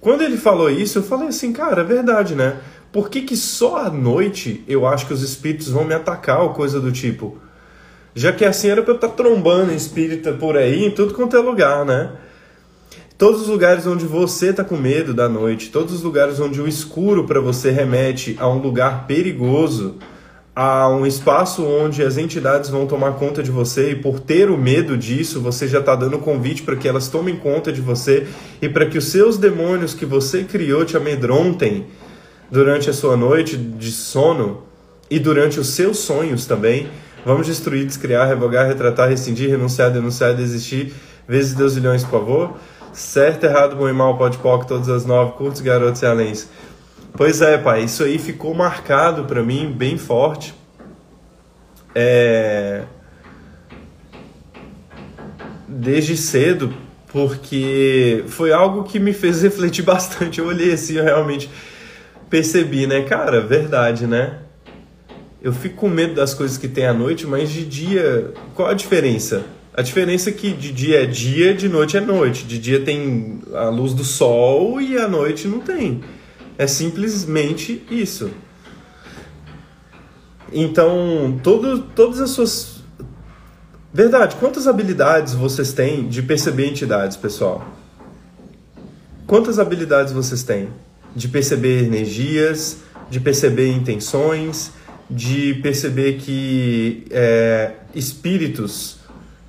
Quando 0.00 0.22
ele 0.22 0.36
falou 0.36 0.70
isso, 0.70 1.00
eu 1.00 1.02
falei 1.02 1.26
assim, 1.26 1.52
cara, 1.52 1.80
é 1.80 1.84
verdade, 1.84 2.36
né? 2.36 2.60
Por 2.92 3.10
que, 3.10 3.22
que 3.22 3.36
só 3.36 3.78
à 3.78 3.90
noite 3.90 4.62
eu 4.68 4.86
acho 4.86 5.08
que 5.08 5.12
os 5.12 5.20
espíritos 5.20 5.70
vão 5.70 5.84
me 5.84 5.94
atacar 5.94 6.42
ou 6.42 6.50
coisa 6.50 6.78
do 6.80 6.92
tipo? 6.92 7.38
Já 8.14 8.32
que 8.32 8.44
assim 8.44 8.68
era 8.68 8.82
pra 8.82 8.92
eu 8.92 8.94
estar 8.94 9.08
tá 9.08 9.14
trombando 9.14 9.72
espírita 9.72 10.32
por 10.32 10.56
aí 10.56 10.84
em 10.84 10.92
tudo 10.92 11.12
quanto 11.12 11.36
é 11.36 11.40
lugar, 11.40 11.84
né? 11.84 12.12
Todos 13.18 13.40
os 13.40 13.48
lugares 13.48 13.84
onde 13.84 14.04
você 14.04 14.52
tá 14.52 14.62
com 14.62 14.76
medo 14.76 15.12
da 15.12 15.28
noite, 15.28 15.72
todos 15.72 15.92
os 15.92 16.02
lugares 16.04 16.38
onde 16.38 16.60
o 16.60 16.68
escuro 16.68 17.24
para 17.24 17.40
você 17.40 17.72
remete 17.72 18.36
a 18.38 18.48
um 18.48 18.58
lugar 18.58 19.08
perigoso, 19.08 19.96
a 20.58 20.88
um 20.88 21.04
espaço 21.04 21.62
onde 21.66 22.02
as 22.02 22.16
entidades 22.16 22.70
vão 22.70 22.86
tomar 22.86 23.12
conta 23.12 23.42
de 23.42 23.50
você 23.50 23.90
e 23.90 23.94
por 23.94 24.18
ter 24.18 24.48
o 24.48 24.56
medo 24.56 24.96
disso, 24.96 25.38
você 25.38 25.68
já 25.68 25.80
está 25.80 25.94
dando 25.94 26.18
convite 26.18 26.62
para 26.62 26.74
que 26.76 26.88
elas 26.88 27.08
tomem 27.08 27.36
conta 27.36 27.70
de 27.70 27.82
você 27.82 28.26
e 28.62 28.66
para 28.66 28.86
que 28.86 28.96
os 28.96 29.04
seus 29.04 29.36
demônios 29.36 29.92
que 29.92 30.06
você 30.06 30.44
criou 30.44 30.82
te 30.86 30.96
amedrontem 30.96 31.88
durante 32.50 32.88
a 32.88 32.94
sua 32.94 33.18
noite 33.18 33.54
de 33.54 33.90
sono 33.92 34.62
e 35.10 35.18
durante 35.18 35.60
os 35.60 35.68
seus 35.68 35.98
sonhos 35.98 36.46
também. 36.46 36.88
Vamos 37.22 37.46
destruir, 37.46 37.84
descriar, 37.84 38.26
revogar, 38.26 38.66
retratar, 38.66 39.10
rescindir, 39.10 39.50
renunciar, 39.50 39.90
denunciar, 39.90 40.32
desistir. 40.32 40.94
Vezes 41.28 41.52
Deus 41.52 41.76
milhões, 41.76 42.02
por 42.02 42.12
favor. 42.12 42.56
Certo, 42.94 43.44
errado, 43.44 43.76
bom 43.76 43.90
e 43.90 43.92
mal, 43.92 44.16
pode 44.16 44.38
poc, 44.38 44.66
todas 44.66 44.88
as 44.88 45.04
nove, 45.04 45.32
curtos, 45.32 45.60
garotos 45.60 46.00
e 46.00 46.06
aléns. 46.06 46.48
Pois 47.16 47.40
é, 47.40 47.56
pai, 47.56 47.84
isso 47.84 48.04
aí 48.04 48.18
ficou 48.18 48.52
marcado 48.52 49.24
para 49.24 49.42
mim 49.42 49.72
bem 49.72 49.96
forte. 49.96 50.54
É... 51.94 52.82
Desde 55.66 56.14
cedo, 56.14 56.74
porque 57.10 58.22
foi 58.28 58.52
algo 58.52 58.84
que 58.84 58.98
me 58.98 59.14
fez 59.14 59.40
refletir 59.42 59.82
bastante. 59.82 60.40
Eu 60.40 60.46
olhei 60.46 60.74
assim, 60.74 60.96
eu 60.96 61.04
realmente 61.04 61.48
percebi, 62.28 62.86
né, 62.86 63.02
cara, 63.02 63.40
verdade, 63.40 64.06
né? 64.06 64.40
Eu 65.40 65.54
fico 65.54 65.76
com 65.76 65.88
medo 65.88 66.14
das 66.14 66.34
coisas 66.34 66.58
que 66.58 66.68
tem 66.68 66.84
à 66.84 66.92
noite, 66.92 67.26
mas 67.26 67.50
de 67.50 67.64
dia, 67.64 68.34
qual 68.54 68.68
a 68.68 68.74
diferença? 68.74 69.44
A 69.72 69.80
diferença 69.80 70.28
é 70.28 70.32
que 70.32 70.52
de 70.52 70.70
dia 70.70 71.04
é 71.04 71.06
dia, 71.06 71.54
de 71.54 71.68
noite 71.68 71.96
é 71.96 72.00
noite. 72.00 72.44
De 72.44 72.58
dia 72.58 72.80
tem 72.80 73.40
a 73.54 73.68
luz 73.70 73.94
do 73.94 74.04
sol 74.04 74.80
e 74.82 74.98
à 74.98 75.08
noite 75.08 75.48
não 75.48 75.60
tem. 75.60 76.02
É 76.58 76.66
simplesmente 76.66 77.84
isso. 77.90 78.30
Então, 80.52 81.38
todo, 81.42 81.82
todas 81.94 82.20
as 82.20 82.30
suas. 82.30 82.76
Verdade, 83.92 84.36
quantas 84.36 84.66
habilidades 84.66 85.34
vocês 85.34 85.72
têm 85.72 86.08
de 86.08 86.22
perceber 86.22 86.66
entidades, 86.68 87.16
pessoal? 87.16 87.66
Quantas 89.26 89.58
habilidades 89.58 90.12
vocês 90.12 90.42
têm 90.42 90.68
de 91.14 91.28
perceber 91.28 91.82
energias, 91.82 92.78
de 93.10 93.18
perceber 93.18 93.72
intenções, 93.72 94.70
de 95.10 95.54
perceber 95.54 96.18
que 96.18 97.06
é, 97.10 97.72
espíritos 97.94 98.98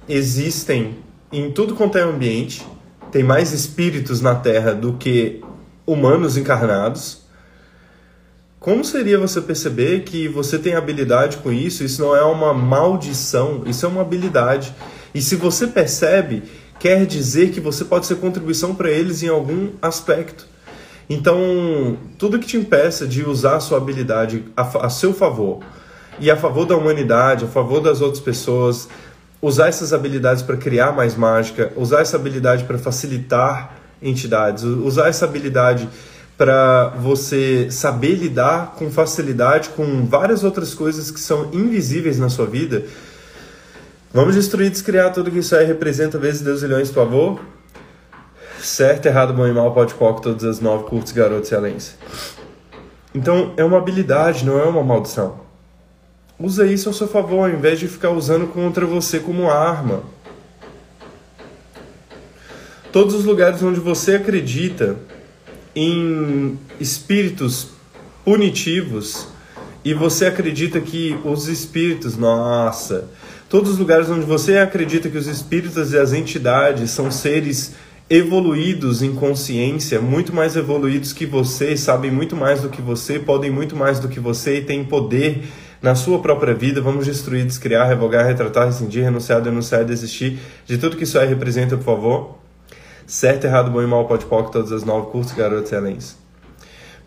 existem 0.08 0.96
em 1.32 1.52
tudo 1.52 1.76
quanto 1.76 1.98
é 1.98 2.02
ambiente? 2.02 2.66
Tem 3.12 3.24
mais 3.24 3.54
espíritos 3.54 4.20
na 4.20 4.36
Terra 4.36 4.74
do 4.74 4.94
que 4.94 5.42
humanos 5.88 6.38
encarnados. 6.38 7.25
Como 8.60 8.84
seria 8.84 9.17
você 9.17 9.39
perceber 9.39 10.01
que 10.01 10.27
você 10.27 10.60
tem 10.60 10.75
habilidade 10.75 11.38
com 11.38 11.51
isso? 11.51 11.84
Isso 11.84 12.01
não 12.01 12.13
é 12.13 12.24
uma 12.24 12.53
maldição, 12.53 13.63
isso 13.65 13.86
é 13.86 13.89
uma 13.89 14.01
habilidade. 14.01 14.75
E 15.15 15.22
se 15.22 15.36
você 15.36 15.65
percebe 15.65 16.44
quer 16.79 17.06
dizer 17.06 17.51
que 17.51 17.60
você 17.60 17.84
pode 17.84 18.06
ser 18.06 18.15
contribuição 18.15 18.75
para 18.75 18.89
eles 18.89 19.24
em 19.24 19.29
algum 19.29 19.70
aspecto. 19.82 20.46
Então, 21.10 21.98
tudo 22.17 22.38
que 22.38 22.46
te 22.46 22.58
impeça 22.58 23.08
de 23.08 23.24
usar 23.24 23.56
a 23.56 23.60
sua 23.60 23.77
habilidade 23.77 24.44
a, 24.56 24.62
a 24.86 24.89
seu 24.89 25.13
favor 25.13 25.60
e 26.20 26.29
a 26.29 26.36
favor 26.36 26.65
da 26.65 26.75
humanidade, 26.75 27.46
a 27.46 27.48
favor 27.48 27.79
das 27.79 28.01
outras 28.01 28.22
pessoas, 28.22 28.89
usar 29.41 29.70
essas 29.70 29.94
habilidades 29.94 30.44
para 30.44 30.58
criar 30.58 30.91
mais 30.91 31.15
mágica, 31.15 31.72
usar 31.75 32.01
essa 32.01 32.17
habilidade 32.17 32.65
para 32.65 32.77
facilitar 32.77 33.76
entidades, 34.01 34.63
usar 34.63 35.10
essa 35.10 35.25
habilidade 35.25 35.89
para 36.38 36.89
você 37.00 37.68
saber 37.72 38.13
lidar 38.13 38.75
com 38.77 38.92
facilidade 38.92 39.70
com 39.70 40.06
várias 40.06 40.44
outras 40.44 40.74
coisas 40.74 41.10
que 41.10 41.20
são 41.20 41.50
invisíveis 41.51 42.20
na 42.20 42.30
sua 42.30 42.46
vida. 42.46 42.86
Vamos 44.13 44.36
destruir, 44.36 44.70
descriar 44.70 45.12
tudo 45.12 45.32
que 45.32 45.39
isso 45.39 45.56
aí 45.56 45.66
representa, 45.66 46.18
vezes 46.18 46.42
Deus 46.42 46.62
milhões, 46.62 46.89
por 46.89 47.06
favor. 47.06 47.39
Certo, 48.62 49.06
errado, 49.08 49.34
bom 49.34 49.48
e 49.48 49.51
mal, 49.51 49.74
pode 49.74 49.94
coque, 49.96 50.22
todas 50.22 50.44
as 50.44 50.60
nove, 50.60 50.86
curtos, 50.86 51.12
garotos 51.12 51.51
e 51.51 51.56
alens. 51.56 51.96
Então, 53.13 53.54
é 53.58 53.63
uma 53.63 53.77
habilidade, 53.77 54.46
não 54.46 54.60
é 54.60 54.63
uma 54.63 54.84
maldição. 54.84 55.39
Usa 56.39 56.68
isso 56.68 56.89
ao 56.89 56.94
seu 56.94 57.08
favor, 57.08 57.50
ao 57.50 57.50
invés 57.50 57.80
de 57.80 57.88
ficar 57.88 58.12
usando 58.12 58.48
contra 58.48 58.86
você 58.86 59.20
como 59.20 59.50
arma. 59.50 60.01
Todos 62.91 63.13
os 63.13 63.25
lugares 63.25 63.62
onde 63.62 63.79
você 63.79 64.15
acredita 64.15 64.96
em 65.75 66.58
espíritos 66.79 67.67
punitivos 68.24 69.27
e 69.84 69.94
você 69.94 70.25
acredita 70.25 70.79
que 70.82 71.17
os 71.24 71.48
espíritos, 71.48 72.17
nossa, 72.17 73.10
todos 73.50 73.72
os 73.72 73.77
lugares 73.77 74.10
onde 74.10 74.25
você 74.25 74.58
acredita 74.58 75.10
que 75.10 75.17
os 75.17 75.27
espíritos 75.27 75.94
e 75.94 75.98
as 75.98 76.13
entidades 76.13 76.91
são 76.91 77.12
seres 77.12 77.74
evoluídos 78.10 79.01
em 79.01 79.13
consciência, 79.13 80.00
muito 80.00 80.34
mais 80.34 80.56
evoluídos 80.56 81.12
que 81.12 81.25
você, 81.25 81.75
sabem 81.75 82.10
muito 82.10 82.36
mais 82.36 82.62
do 82.62 82.70
que 82.70 82.82
você, 82.82 83.20
podem 83.20 83.51
muito 83.51 83.75
mais 83.75 84.00
do 84.00 84.08
que 84.08 84.20
você 84.20 84.60
e 84.60 84.62
têm 84.62 84.84
poder 84.86 85.44
na 85.82 85.94
sua 85.94 86.20
própria 86.20 86.53
vida. 86.53 86.82
Vamos 86.82 87.06
destruir, 87.06 87.46
descriar, 87.46 87.88
revogar, 87.88 88.25
retratar, 88.25 88.65
rescindir, 88.65 89.03
renunciar, 89.03 89.41
denunciar, 89.41 89.84
desistir 89.84 90.39
de 90.65 90.77
tudo 90.77 90.96
que 90.96 91.03
isso 91.03 91.20
aí 91.20 91.27
representa, 91.27 91.75
por 91.75 91.84
favor. 91.84 92.47
Certo, 93.08 93.46
errado, 93.46 93.72
bom 93.72 93.82
e 93.82 93.88
mal, 93.88 94.06
pode 94.06 94.26
pode 94.26 94.52
todas 94.52 94.70
as 94.74 94.84
nove 94.84 95.12
cursos, 95.12 95.32
garotos 95.32 95.72
excelentes. 95.72 96.18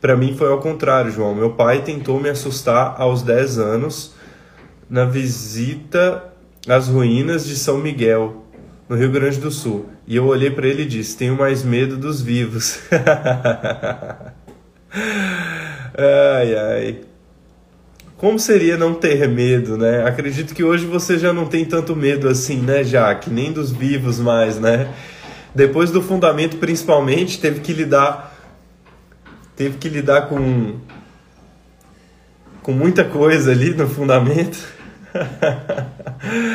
Para 0.01 0.17
mim 0.17 0.35
foi 0.35 0.49
ao 0.49 0.59
contrário, 0.59 1.11
João. 1.11 1.35
Meu 1.35 1.51
pai 1.51 1.83
tentou 1.83 2.19
me 2.19 2.31
assustar 2.31 2.95
aos 2.97 3.23
10 3.23 3.59
anos 3.59 4.15
na 4.89 5.05
visita 5.05 6.25
às 6.67 6.89
ruínas 6.89 7.45
de 7.47 7.55
São 7.55 7.77
Miguel 7.77 8.47
no 8.89 8.97
Rio 8.97 9.11
Grande 9.11 9.39
do 9.39 9.51
Sul. 9.51 9.91
E 10.07 10.17
eu 10.17 10.25
olhei 10.25 10.51
para 10.51 10.67
ele 10.67 10.85
e 10.85 10.87
disse: 10.87 11.19
Tenho 11.19 11.37
mais 11.37 11.63
medo 11.63 11.99
dos 11.99 12.23
vivos. 12.23 12.81
ai, 14.91 16.57
ai. 16.57 17.01
Como 18.17 18.39
seria 18.39 18.79
não 18.79 18.95
ter 18.95 19.29
medo, 19.29 19.77
né? 19.77 20.03
Acredito 20.07 20.55
que 20.55 20.65
hoje 20.65 20.87
você 20.87 21.19
já 21.19 21.31
não 21.31 21.45
tem 21.45 21.67
tanto 21.67 21.95
medo 21.95 22.27
assim, 22.27 22.57
né, 22.57 22.83
Jaque? 22.83 23.29
Nem 23.29 23.53
dos 23.53 23.71
vivos 23.71 24.19
mais, 24.19 24.59
né? 24.59 24.89
Depois 25.55 25.91
do 25.91 26.01
fundamento, 26.01 26.57
principalmente, 26.59 27.41
teve 27.41 27.61
que 27.61 27.73
lidar 27.73 28.37
teve 29.57 29.77
que 29.77 29.89
lidar 29.89 30.23
com 30.23 30.79
com 32.63 32.73
muita 32.73 33.05
coisa 33.05 33.51
ali 33.51 33.75
no 33.75 33.89
fundamento. 33.89 34.59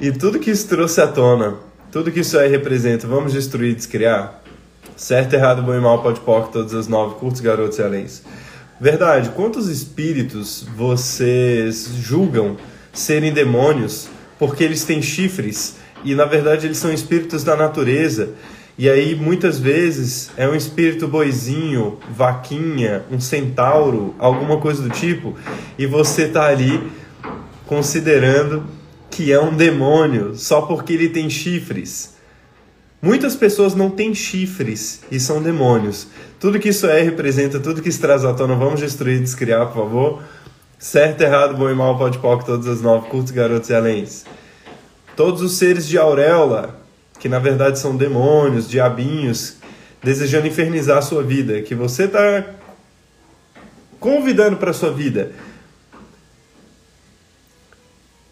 E 0.00 0.10
tudo 0.10 0.38
que 0.38 0.50
isso 0.50 0.66
trouxe 0.66 0.98
à 1.02 1.06
tona, 1.06 1.56
tudo 1.92 2.10
que 2.10 2.20
isso 2.20 2.38
aí 2.38 2.48
representa, 2.48 3.06
vamos 3.06 3.34
destruir, 3.34 3.74
descriar? 3.74 4.42
Certo, 4.96 5.34
errado, 5.34 5.62
bom 5.62 5.74
e 5.74 5.78
mal, 5.78 6.02
pode 6.02 6.20
pôr 6.20 6.48
todas 6.48 6.72
as 6.72 6.88
nove, 6.88 7.16
curtos, 7.16 7.42
garotos 7.42 7.78
e 7.78 7.82
aléns. 7.82 8.22
Verdade, 8.80 9.28
quantos 9.36 9.68
espíritos 9.68 10.66
vocês 10.74 11.90
julgam 12.00 12.56
serem 12.94 13.30
demônios 13.30 14.08
porque 14.40 14.64
eles 14.64 14.84
têm 14.84 15.02
chifres 15.02 15.76
e 16.02 16.14
na 16.14 16.24
verdade 16.24 16.66
eles 16.66 16.78
são 16.78 16.90
espíritos 16.92 17.44
da 17.44 17.54
natureza? 17.54 18.30
E 18.78 18.88
aí 18.88 19.14
muitas 19.14 19.58
vezes 19.58 20.30
é 20.34 20.48
um 20.48 20.54
espírito 20.54 21.06
boizinho, 21.06 21.98
vaquinha, 22.16 23.04
um 23.10 23.20
centauro, 23.20 24.14
alguma 24.18 24.56
coisa 24.56 24.82
do 24.82 24.88
tipo, 24.88 25.36
e 25.78 25.84
você 25.84 26.26
tá 26.26 26.46
ali 26.46 26.80
considerando 27.66 28.64
que 29.10 29.30
é 29.30 29.38
um 29.38 29.54
demônio 29.54 30.34
só 30.34 30.62
porque 30.62 30.94
ele 30.94 31.10
tem 31.10 31.28
chifres. 31.28 32.14
Muitas 33.02 33.36
pessoas 33.36 33.74
não 33.74 33.90
têm 33.90 34.14
chifres 34.14 35.02
e 35.10 35.20
são 35.20 35.42
demônios. 35.42 36.06
Tudo 36.38 36.58
que 36.58 36.70
isso 36.70 36.86
é 36.86 37.02
representa, 37.02 37.60
tudo 37.60 37.82
que 37.82 37.90
isso 37.90 38.00
traz 38.00 38.24
à 38.24 38.32
tona, 38.32 38.54
vamos 38.54 38.80
destruir, 38.80 39.20
descriar, 39.20 39.66
por 39.66 39.74
favor. 39.74 40.22
Certo, 40.80 41.20
errado, 41.20 41.58
bom 41.58 41.68
e 41.68 41.74
mal, 41.74 41.98
pode 41.98 42.16
pop, 42.18 42.42
todas 42.42 42.66
as 42.66 42.80
nove, 42.80 43.10
curtos, 43.10 43.30
garotos 43.30 43.68
e 43.68 43.74
aléns. 43.74 44.24
Todos 45.14 45.42
os 45.42 45.58
seres 45.58 45.86
de 45.86 45.98
auréola, 45.98 46.80
que 47.18 47.28
na 47.28 47.38
verdade 47.38 47.78
são 47.78 47.94
demônios, 47.94 48.66
diabinhos, 48.66 49.58
desejando 50.02 50.46
infernizar 50.46 50.96
a 50.96 51.02
sua 51.02 51.22
vida, 51.22 51.60
que 51.60 51.74
você 51.74 52.04
está 52.04 52.46
convidando 54.00 54.56
para 54.56 54.72
sua 54.72 54.90
vida 54.90 55.32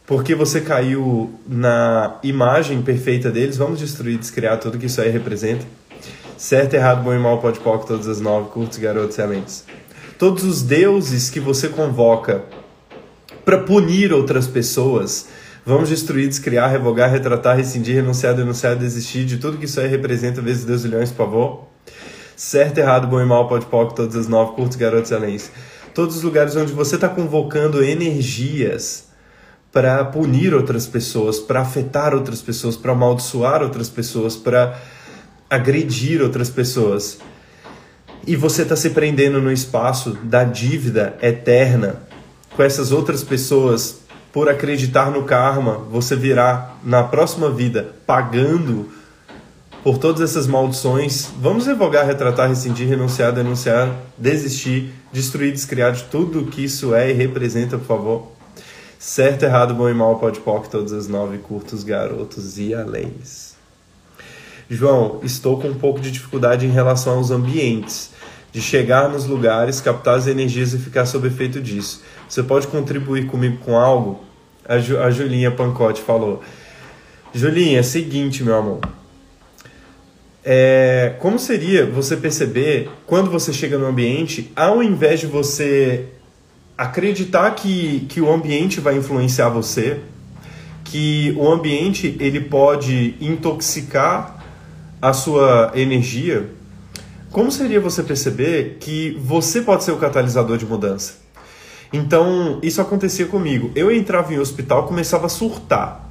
porque 0.09 0.35
você 0.35 0.63
caiu 0.63 1.39
na 1.47 2.19
imagem 2.23 2.81
perfeita 2.81 3.31
deles, 3.31 3.59
vamos 3.59 3.79
destruir, 3.79 4.17
descriar 4.17 4.59
tudo 4.59 4.79
que 4.79 4.87
isso 4.87 5.03
aí 5.03 5.11
representa. 5.11 5.67
Certo, 6.39 6.73
errado, 6.73 7.05
bom 7.05 7.13
e 7.13 7.19
mal, 7.19 7.43
pode 7.43 7.61
pôr 7.61 7.85
todas 7.85 8.09
as 8.09 8.19
nove, 8.19 8.49
curtos, 8.49 8.79
garotos, 8.79 9.19
excelentes. 9.19 9.67
Todos 10.19 10.43
os 10.43 10.63
deuses 10.63 11.31
que 11.31 11.39
você 11.39 11.69
convoca 11.69 12.45
para 13.45 13.59
punir 13.59 14.13
outras 14.13 14.49
pessoas, 14.49 15.29
vamos 15.65 15.91
destruir, 15.91 16.27
descriar, 16.27 16.69
revogar, 16.69 17.09
retratar, 17.09 17.57
rescindir, 17.57 17.95
renunciar, 17.95 18.35
denunciar, 18.35 18.75
desistir 18.75 19.25
de 19.25 19.37
tudo 19.37 19.59
que 19.59 19.67
isso 19.67 19.79
aí 19.79 19.87
representa, 19.87 20.43
vezes 20.43 20.65
Deus 20.65 20.85
e 20.85 20.89
leões, 20.89 21.11
por 21.11 21.19
favor. 21.19 21.69
Certo, 22.35 22.79
errado, 22.79 23.07
bom 23.07 23.21
e 23.21 23.25
mal, 23.25 23.47
pode 23.47 23.67
pôr 23.67 23.93
todas 23.93 24.17
as 24.17 24.27
nove, 24.27 24.57
curtos, 24.57 24.77
garotos, 24.77 25.13
excelentes. 25.13 25.53
Todos 25.95 26.17
os 26.17 26.23
lugares 26.25 26.57
onde 26.57 26.73
você 26.73 26.97
está 26.97 27.09
convocando 27.09 27.81
energias 27.81 29.05
para 29.73 30.05
punir 30.05 30.53
outras 30.53 30.85
pessoas, 30.89 31.39
para 31.39 31.61
afetar 31.61 32.13
outras 32.13 32.43
pessoas, 32.43 32.77
para 32.77 32.91
amaldiçoar 32.91 33.63
outras 33.63 33.89
pessoas, 33.89 34.35
para 34.35 34.81
agredir 35.49 36.21
outras 36.21 36.51
pessoas. 36.51 37.19
E 38.29 38.37
você 38.37 38.61
está 38.61 38.77
se 38.77 38.91
prendendo 38.91 39.41
no 39.41 39.51
espaço 39.51 40.11
da 40.23 40.45
dívida 40.45 41.17
eterna 41.23 42.03
com 42.55 42.63
essas 42.63 42.93
outras 42.93 43.25
pessoas 43.25 44.01
por 44.31 44.51
acreditar 44.51 45.11
no 45.11 45.23
karma, 45.23 45.79
você 45.91 46.15
virá 46.15 46.75
na 46.85 47.03
próxima 47.03 47.51
vida 47.51 47.95
pagando 48.07 48.91
por 49.83 49.97
todas 49.97 50.21
essas 50.21 50.47
maldições. 50.47 51.31
Vamos 51.41 51.67
revogar, 51.67 52.05
retratar, 52.05 52.51
rescindir, 52.51 52.87
renunciar, 52.87 53.33
denunciar, 53.33 53.97
desistir, 54.19 54.93
destruir, 55.11 55.51
descriar 55.51 55.93
de 55.93 56.03
tudo 56.05 56.51
que 56.51 56.63
isso 56.63 56.95
é 56.95 57.11
e 57.11 57.15
representa, 57.15 57.79
por 57.79 57.87
favor. 57.87 58.33
Certo, 58.99 59.45
errado, 59.45 59.73
bom 59.73 59.89
e 59.89 59.95
mal, 59.95 60.19
pode 60.19 60.41
poc, 60.41 60.69
todas 60.69 60.93
as 60.93 61.09
nove, 61.09 61.39
curtos, 61.39 61.83
garotos 61.83 62.59
e 62.59 62.75
aléns. 62.75 63.57
João, 64.69 65.21
estou 65.23 65.59
com 65.59 65.69
um 65.69 65.75
pouco 65.75 65.99
de 65.99 66.11
dificuldade 66.11 66.67
em 66.67 66.71
relação 66.71 67.15
aos 67.15 67.31
ambientes, 67.31 68.18
de 68.53 68.61
chegar 68.61 69.09
nos 69.09 69.27
lugares, 69.27 69.81
captar 69.81 70.17
as 70.17 70.27
energias 70.27 70.73
e 70.73 70.79
ficar 70.79 71.07
sob 71.07 71.29
efeito 71.29 71.61
disso. 71.61 72.03
Você 72.29 72.43
pode 72.43 72.67
contribuir 72.67 73.27
comigo 73.27 73.59
com 73.59 73.77
algo? 73.77 74.25
A, 74.67 74.79
Ju, 74.79 74.99
a 74.99 75.11
Julinha 75.11 75.51
Pancote 75.51 76.03
falou. 76.03 76.43
Julinha, 77.33 77.81
é 77.81 77.83
seguinte, 77.83 78.43
meu 78.43 78.57
amor. 78.57 78.81
É, 80.45 81.15
como 81.19 81.39
seria 81.39 81.85
você 81.85 82.17
perceber 82.17 82.89
quando 83.07 83.31
você 83.31 83.53
chega 83.53 83.77
no 83.77 83.87
ambiente, 83.87 84.51
ao 84.57 84.83
invés 84.83 85.21
de 85.21 85.27
você 85.27 86.07
acreditar 86.77 87.51
que, 87.51 88.07
que 88.09 88.21
o 88.21 88.33
ambiente 88.33 88.81
vai 88.81 88.97
influenciar 88.97 89.49
você, 89.49 90.01
que 90.85 91.35
o 91.37 91.51
ambiente 91.51 92.17
ele 92.19 92.41
pode 92.41 93.15
intoxicar 93.21 94.43
a 95.03 95.13
sua 95.13 95.73
energia, 95.75 96.49
como 97.31 97.51
seria 97.51 97.81
você 97.81 98.03
perceber 98.03 98.79
que 98.81 99.19
você 99.23 99.61
pode 99.61 99.85
ser 99.85 99.93
o 99.93 99.97
catalisador 99.97 100.57
de 100.57 100.67
mudança? 100.67 101.15
Então, 101.93 102.59
isso 102.63 102.81
acontecia 102.81 103.27
comigo. 103.27 103.71
Eu 103.75 103.91
entrava 103.91 104.33
em 104.33 104.39
hospital, 104.39 104.87
começava 104.87 105.27
a 105.27 105.29
surtar. 105.29 106.09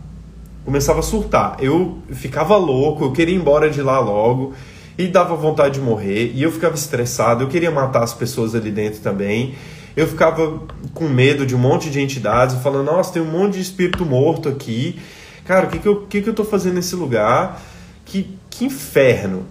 Começava 0.66 1.00
a 1.00 1.04
surtar. 1.04 1.58
Eu 1.60 2.00
ficava 2.12 2.58
louco, 2.58 3.06
eu 3.06 3.12
queria 3.12 3.36
ir 3.36 3.38
embora 3.38 3.70
de 3.70 3.82
lá 3.82 4.00
logo 4.00 4.54
e 4.98 5.08
dava 5.08 5.36
vontade 5.36 5.76
de 5.76 5.80
morrer, 5.80 6.32
e 6.34 6.42
eu 6.42 6.52
ficava 6.52 6.74
estressado, 6.74 7.44
eu 7.44 7.48
queria 7.48 7.70
matar 7.70 8.02
as 8.02 8.16
pessoas 8.16 8.56
ali 8.56 8.72
dentro 8.72 9.00
também 9.00 9.54
eu 9.98 10.08
ficava 10.08 10.62
com 10.94 11.10
medo 11.10 11.44
de 11.44 11.56
um 11.56 11.58
monte 11.58 11.90
de 11.90 12.00
entidades, 12.00 12.56
falando, 12.62 12.86
nossa, 12.86 13.12
tem 13.12 13.20
um 13.20 13.32
monte 13.32 13.56
de 13.56 13.62
espírito 13.62 14.06
morto 14.06 14.48
aqui. 14.48 15.02
Cara, 15.44 15.66
o 15.66 15.70
que, 15.72 15.80
que, 15.80 15.88
eu, 15.88 16.06
que, 16.06 16.22
que 16.22 16.30
eu 16.30 16.36
tô 16.36 16.46
fazendo 16.46 16.76
nesse 16.76 16.96
lugar? 16.96 17.60
que, 18.06 18.38
que 18.50 18.64
inferno. 18.64 19.46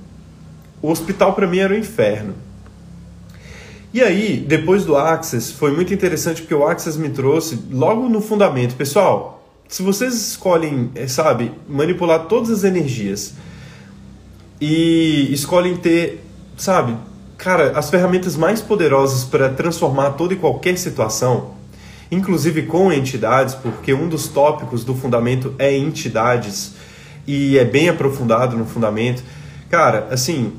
O 0.86 0.90
hospital 0.90 1.32
para 1.32 1.48
mim 1.48 1.58
era 1.58 1.74
um 1.74 1.76
inferno. 1.76 2.32
E 3.92 4.00
aí, 4.00 4.36
depois 4.36 4.84
do 4.84 4.96
Access, 4.96 5.52
foi 5.52 5.74
muito 5.74 5.92
interessante 5.92 6.42
porque 6.42 6.54
o 6.54 6.64
Access 6.64 6.96
me 6.96 7.08
trouxe 7.08 7.58
logo 7.72 8.08
no 8.08 8.20
fundamento. 8.20 8.76
Pessoal, 8.76 9.44
se 9.66 9.82
vocês 9.82 10.14
escolhem, 10.14 10.92
é, 10.94 11.08
sabe, 11.08 11.50
manipular 11.68 12.26
todas 12.26 12.50
as 12.50 12.62
energias 12.62 13.34
e 14.60 15.26
escolhem 15.32 15.76
ter, 15.76 16.24
sabe, 16.56 16.96
cara, 17.36 17.76
as 17.76 17.90
ferramentas 17.90 18.36
mais 18.36 18.62
poderosas 18.62 19.24
para 19.24 19.48
transformar 19.48 20.12
toda 20.12 20.34
e 20.34 20.36
qualquer 20.36 20.78
situação, 20.78 21.54
inclusive 22.12 22.62
com 22.62 22.92
entidades, 22.92 23.56
porque 23.56 23.92
um 23.92 24.08
dos 24.08 24.28
tópicos 24.28 24.84
do 24.84 24.94
fundamento 24.94 25.52
é 25.58 25.76
entidades 25.76 26.74
e 27.26 27.58
é 27.58 27.64
bem 27.64 27.88
aprofundado 27.88 28.56
no 28.56 28.64
fundamento. 28.64 29.24
Cara, 29.68 30.06
assim, 30.12 30.52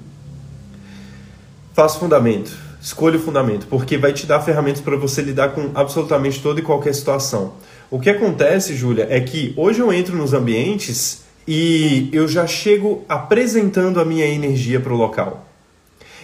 faça 1.78 2.00
fundamento 2.00 2.58
Escolha 2.82 3.18
o 3.18 3.22
fundamento, 3.22 3.68
porque 3.68 4.00
vai 4.00 4.12
te 4.12 4.26
dar 4.26 4.40
ferramentas 4.40 4.82
para 4.82 4.96
você 4.96 5.22
lidar 5.22 5.50
com 5.50 5.70
absolutamente 5.76 6.42
toda 6.42 6.60
e 6.60 6.64
qualquer 6.64 6.94
situação. 6.94 7.54
O 7.92 8.00
que 8.00 8.10
acontece, 8.10 8.76
Júlia, 8.76 9.06
é 9.12 9.20
que 9.20 9.54
hoje 9.56 9.80
eu 9.80 9.94
entro 9.94 10.16
nos 10.16 10.34
ambientes 10.34 11.24
e 11.48 12.10
eu 12.12 12.28
já 12.28 12.48
chego 12.48 13.04
apresentando 13.08 14.00
a 14.00 14.06
minha 14.06 14.26
energia 14.26 14.80
para 14.80 14.94
o 14.94 14.96
local. 14.96 15.46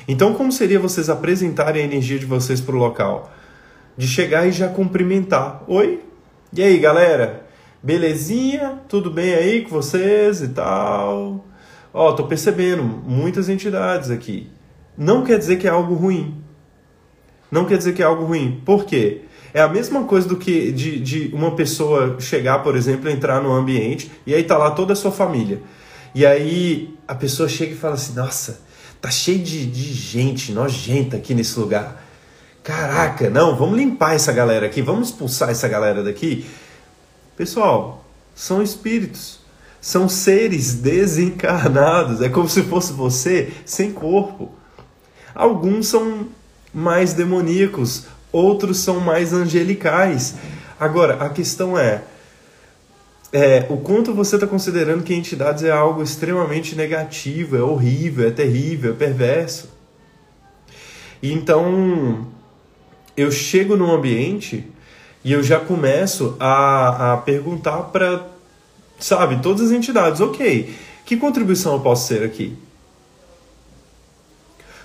Então, 0.08 0.34
como 0.34 0.52
seria 0.52 0.80
vocês 0.80 1.10
apresentarem 1.10 1.84
a 1.84 1.86
energia 1.86 2.18
de 2.18 2.26
vocês 2.26 2.62
para 2.62 2.76
o 2.76 2.80
local? 2.80 3.32
De 3.98 4.08
chegar 4.08 4.48
e 4.48 4.52
já 4.52 4.70
cumprimentar. 4.70 5.64
Oi? 5.68 6.02
E 6.52 6.64
aí, 6.64 6.80
galera? 6.80 7.46
Belezinha? 7.82 8.80
Tudo 8.88 9.12
bem 9.12 9.34
aí 9.34 9.62
com 9.62 9.70
vocês 9.70 10.42
e 10.42 10.48
tal? 10.50 11.46
Ó, 11.94 12.12
tô 12.14 12.26
percebendo 12.26 12.84
muitas 12.84 13.50
entidades 13.50 14.10
aqui. 14.10 14.50
Não 14.98 15.24
quer 15.24 15.38
dizer 15.38 15.58
que 15.58 15.68
é 15.68 15.72
algo 15.72 15.94
ruim 15.96 16.44
não 17.54 17.66
quer 17.66 17.78
dizer 17.78 17.94
que 17.94 18.02
é 18.02 18.06
algo 18.06 18.26
ruim. 18.26 18.60
Por 18.66 18.84
quê? 18.84 19.22
É 19.54 19.62
a 19.62 19.68
mesma 19.68 20.06
coisa 20.06 20.28
do 20.28 20.36
que 20.36 20.72
de, 20.72 21.00
de 21.00 21.30
uma 21.32 21.56
pessoa 21.56 22.20
chegar, 22.20 22.64
por 22.64 22.76
exemplo, 22.76 23.08
entrar 23.08 23.40
no 23.44 23.54
ambiente 23.54 24.12
e 24.26 24.34
aí 24.34 24.44
tá 24.44 24.58
lá 24.58 24.72
toda 24.72 24.94
a 24.94 24.96
sua 24.96 25.12
família. 25.12 25.62
E 26.16 26.26
aí 26.26 26.98
a 27.08 27.14
pessoa 27.14 27.48
chega 27.48 27.74
e 27.74 27.78
fala 27.78 27.94
assim: 27.94 28.14
Nossa, 28.16 28.62
tá 29.00 29.12
cheio 29.12 29.38
de, 29.38 29.68
de 29.68 29.94
gente 29.94 30.52
nojenta 30.52 31.18
aqui 31.18 31.36
nesse 31.36 31.60
lugar. 31.60 32.04
Caraca, 32.64 33.30
não, 33.30 33.56
vamos 33.56 33.78
limpar 33.78 34.16
essa 34.16 34.32
galera 34.32 34.66
aqui, 34.66 34.82
vamos 34.82 35.10
expulsar 35.10 35.52
essa 35.52 35.68
galera 35.68 36.02
daqui. 36.02 36.48
Pessoal, 37.38 38.04
são 38.34 38.64
espíritos, 38.64 39.40
são 39.80 40.10
seres 40.10 40.74
desencarnados, 40.74 42.20
é 42.20 42.30
como 42.30 42.50
se 42.50 42.64
fosse 42.64 42.94
você 42.94 43.54
sem 43.64 43.92
corpo. 43.92 44.63
Alguns 45.36 45.88
são 45.88 46.28
mais 46.74 47.14
demoníacos, 47.14 48.06
outros 48.32 48.80
são 48.80 49.00
mais 49.00 49.34
angelicais. 49.34 50.36
Agora, 50.80 51.24
a 51.24 51.30
questão 51.30 51.78
é, 51.78 52.04
é 53.32 53.66
o 53.70 53.78
quanto 53.78 54.14
você 54.14 54.36
está 54.36 54.48
considerando 54.48 55.04
que 55.04 55.14
entidades 55.14 55.64
é 55.64 55.72
algo 55.72 56.02
extremamente 56.02 56.76
negativo, 56.76 57.56
é 57.56 57.62
horrível, 57.62 58.28
é 58.28 58.32
terrível, 58.32 58.92
é 58.92 58.96
perverso. 58.96 59.70
Então, 61.22 62.28
eu 63.16 63.32
chego 63.32 63.78
num 63.78 63.92
ambiente 63.92 64.68
e 65.24 65.32
eu 65.32 65.42
já 65.42 65.60
começo 65.60 66.36
a, 66.40 67.14
a 67.14 67.18
perguntar 67.18 67.84
para, 67.84 68.28
sabe, 69.00 69.42
todas 69.42 69.68
as 69.68 69.72
entidades, 69.72 70.20
ok, 70.20 70.76
que 71.06 71.16
contribuição 71.16 71.74
eu 71.74 71.80
posso 71.80 72.08
ser 72.08 72.24
aqui? 72.24 72.58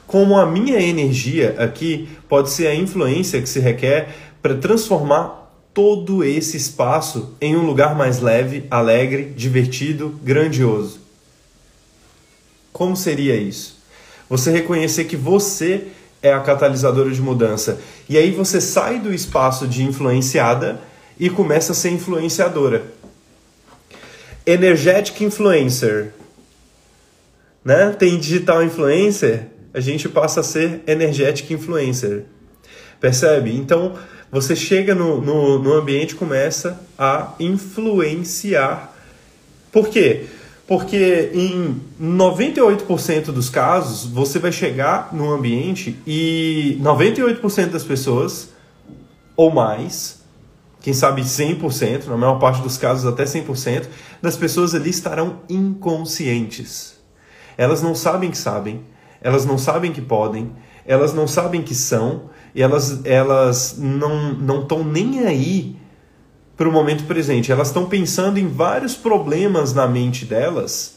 Como 0.09 0.39
a 0.39 0.47
minha 0.47 0.81
energia 0.81 1.55
aqui 1.59 2.09
pode 2.27 2.49
ser 2.49 2.67
a 2.67 2.75
influência 2.75 3.43
que 3.43 3.49
se 3.49 3.61
requer 3.61 4.09
para 4.41 4.57
transformar 4.57 5.53
todo 5.75 6.25
esse 6.25 6.57
espaço 6.57 7.35
em 7.39 7.55
um 7.55 7.67
lugar 7.67 7.95
mais 7.95 8.19
leve, 8.19 8.65
alegre, 8.71 9.35
divertido, 9.37 10.19
grandioso. 10.25 10.99
Como 12.73 12.97
seria 12.97 13.37
isso? 13.37 13.77
Você 14.31 14.51
reconhecer 14.51 15.05
que 15.05 15.17
você 15.17 15.89
é 16.23 16.33
a 16.33 16.41
catalisadora 16.41 17.11
de 17.11 17.21
mudança. 17.21 17.79
E 18.09 18.17
aí 18.17 18.31
você 18.31 18.63
sai 18.63 18.99
do 18.99 19.13
espaço 19.13 19.69
de 19.69 19.85
influenciada 19.85 20.81
e 21.21 21.29
começa 21.29 21.73
a 21.73 21.75
ser 21.75 21.91
influenciadora. 21.91 22.83
Energetic 24.47 25.21
influencer. 25.21 26.15
Né? 27.63 27.91
Tem 27.91 28.19
digital 28.19 28.65
influencer, 28.65 29.49
a 29.73 29.81
gente 29.81 30.09
passa 30.09 30.41
a 30.41 30.43
ser 30.43 30.83
energetic 30.87 31.51
influencer. 31.51 32.25
Percebe? 33.01 33.55
Então, 33.57 33.95
você 34.31 34.55
chega 34.55 34.95
no, 34.95 35.21
no, 35.21 35.59
no 35.59 35.73
ambiente 35.75 36.15
começa 36.15 36.81
a 36.99 37.35
influenciar. 37.39 38.95
Por 39.73 39.89
quê? 39.89 40.27
Porque 40.67 41.31
em 41.33 41.81
98% 42.01 43.27
dos 43.27 43.49
casos, 43.49 44.05
você 44.11 44.39
vai 44.39 44.53
chegar 44.53 45.15
no 45.15 45.33
ambiente 45.33 45.99
e 46.07 46.79
98% 46.83 47.71
das 47.71 47.85
pessoas, 47.85 48.51
ou 49.35 49.51
mais, 49.51 50.19
quem 50.83 50.93
sabe 50.93 51.23
100%, 51.23 52.07
na 52.07 52.17
maior 52.19 52.39
parte 52.39 52.61
dos 52.61 52.77
casos 52.77 53.07
até 53.07 53.25
100%, 53.25 53.87
das 54.21 54.37
pessoas 54.37 54.75
ali 54.75 54.91
estarão 54.91 55.41
inconscientes. 55.49 56.99
Elas 57.57 57.81
não 57.81 57.95
sabem 57.95 58.31
que 58.31 58.39
sabem, 58.39 58.83
elas 59.21 59.45
não 59.45 59.59
sabem 59.59 59.93
que 59.93 60.01
podem, 60.01 60.53
elas 60.87 61.13
não 61.13 61.27
sabem 61.27 61.63
que 61.63 61.75
são, 61.75 62.31
e 62.55 62.63
elas, 62.63 63.05
elas 63.05 63.77
não 63.79 64.63
estão 64.63 64.83
nem 64.83 65.27
aí 65.27 65.77
para 66.57 66.69
o 66.69 66.73
momento 66.73 67.05
presente. 67.05 67.53
Elas 67.53 67.69
estão 67.69 67.87
pensando 67.87 68.39
em 68.39 68.49
vários 68.49 68.95
problemas 68.95 69.73
na 69.73 69.87
mente 69.87 70.25
delas 70.25 70.97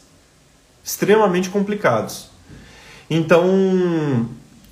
extremamente 0.84 1.48
complicados. 1.48 2.28
Então, 3.08 4.26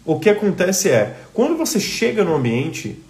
o 0.05 0.19
que 0.19 0.29
acontece 0.29 0.89
é, 0.89 1.17
quando 1.33 1.57
você 1.57 1.79
chega 1.79 2.25
no 2.25 2.35
ambiente 2.35 3.01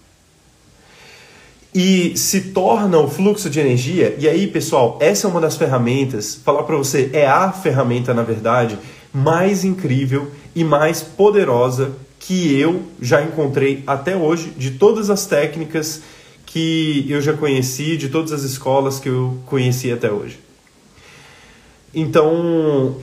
e 1.72 2.16
se 2.18 2.52
torna 2.52 2.98
o 2.98 3.08
fluxo 3.08 3.48
de 3.48 3.60
energia, 3.60 4.16
e 4.18 4.28
aí, 4.28 4.48
pessoal, 4.48 4.98
essa 5.00 5.26
é 5.26 5.30
uma 5.30 5.40
das 5.40 5.56
ferramentas, 5.56 6.34
falar 6.34 6.64
para 6.64 6.76
você, 6.76 7.08
é 7.12 7.26
a 7.26 7.52
ferramenta, 7.52 8.12
na 8.12 8.22
verdade, 8.22 8.76
mais 9.12 9.64
incrível 9.64 10.30
e 10.54 10.64
mais 10.64 11.02
poderosa 11.02 11.92
que 12.18 12.58
eu 12.58 12.82
já 13.00 13.22
encontrei 13.22 13.82
até 13.86 14.16
hoje, 14.16 14.52
de 14.56 14.72
todas 14.72 15.10
as 15.10 15.26
técnicas 15.26 16.02
que 16.46 17.06
eu 17.08 17.20
já 17.20 17.32
conheci, 17.32 17.96
de 17.96 18.08
todas 18.08 18.32
as 18.32 18.42
escolas 18.42 18.98
que 18.98 19.08
eu 19.08 19.38
conheci 19.46 19.90
até 19.90 20.10
hoje. 20.10 20.38
Então, 21.94 22.96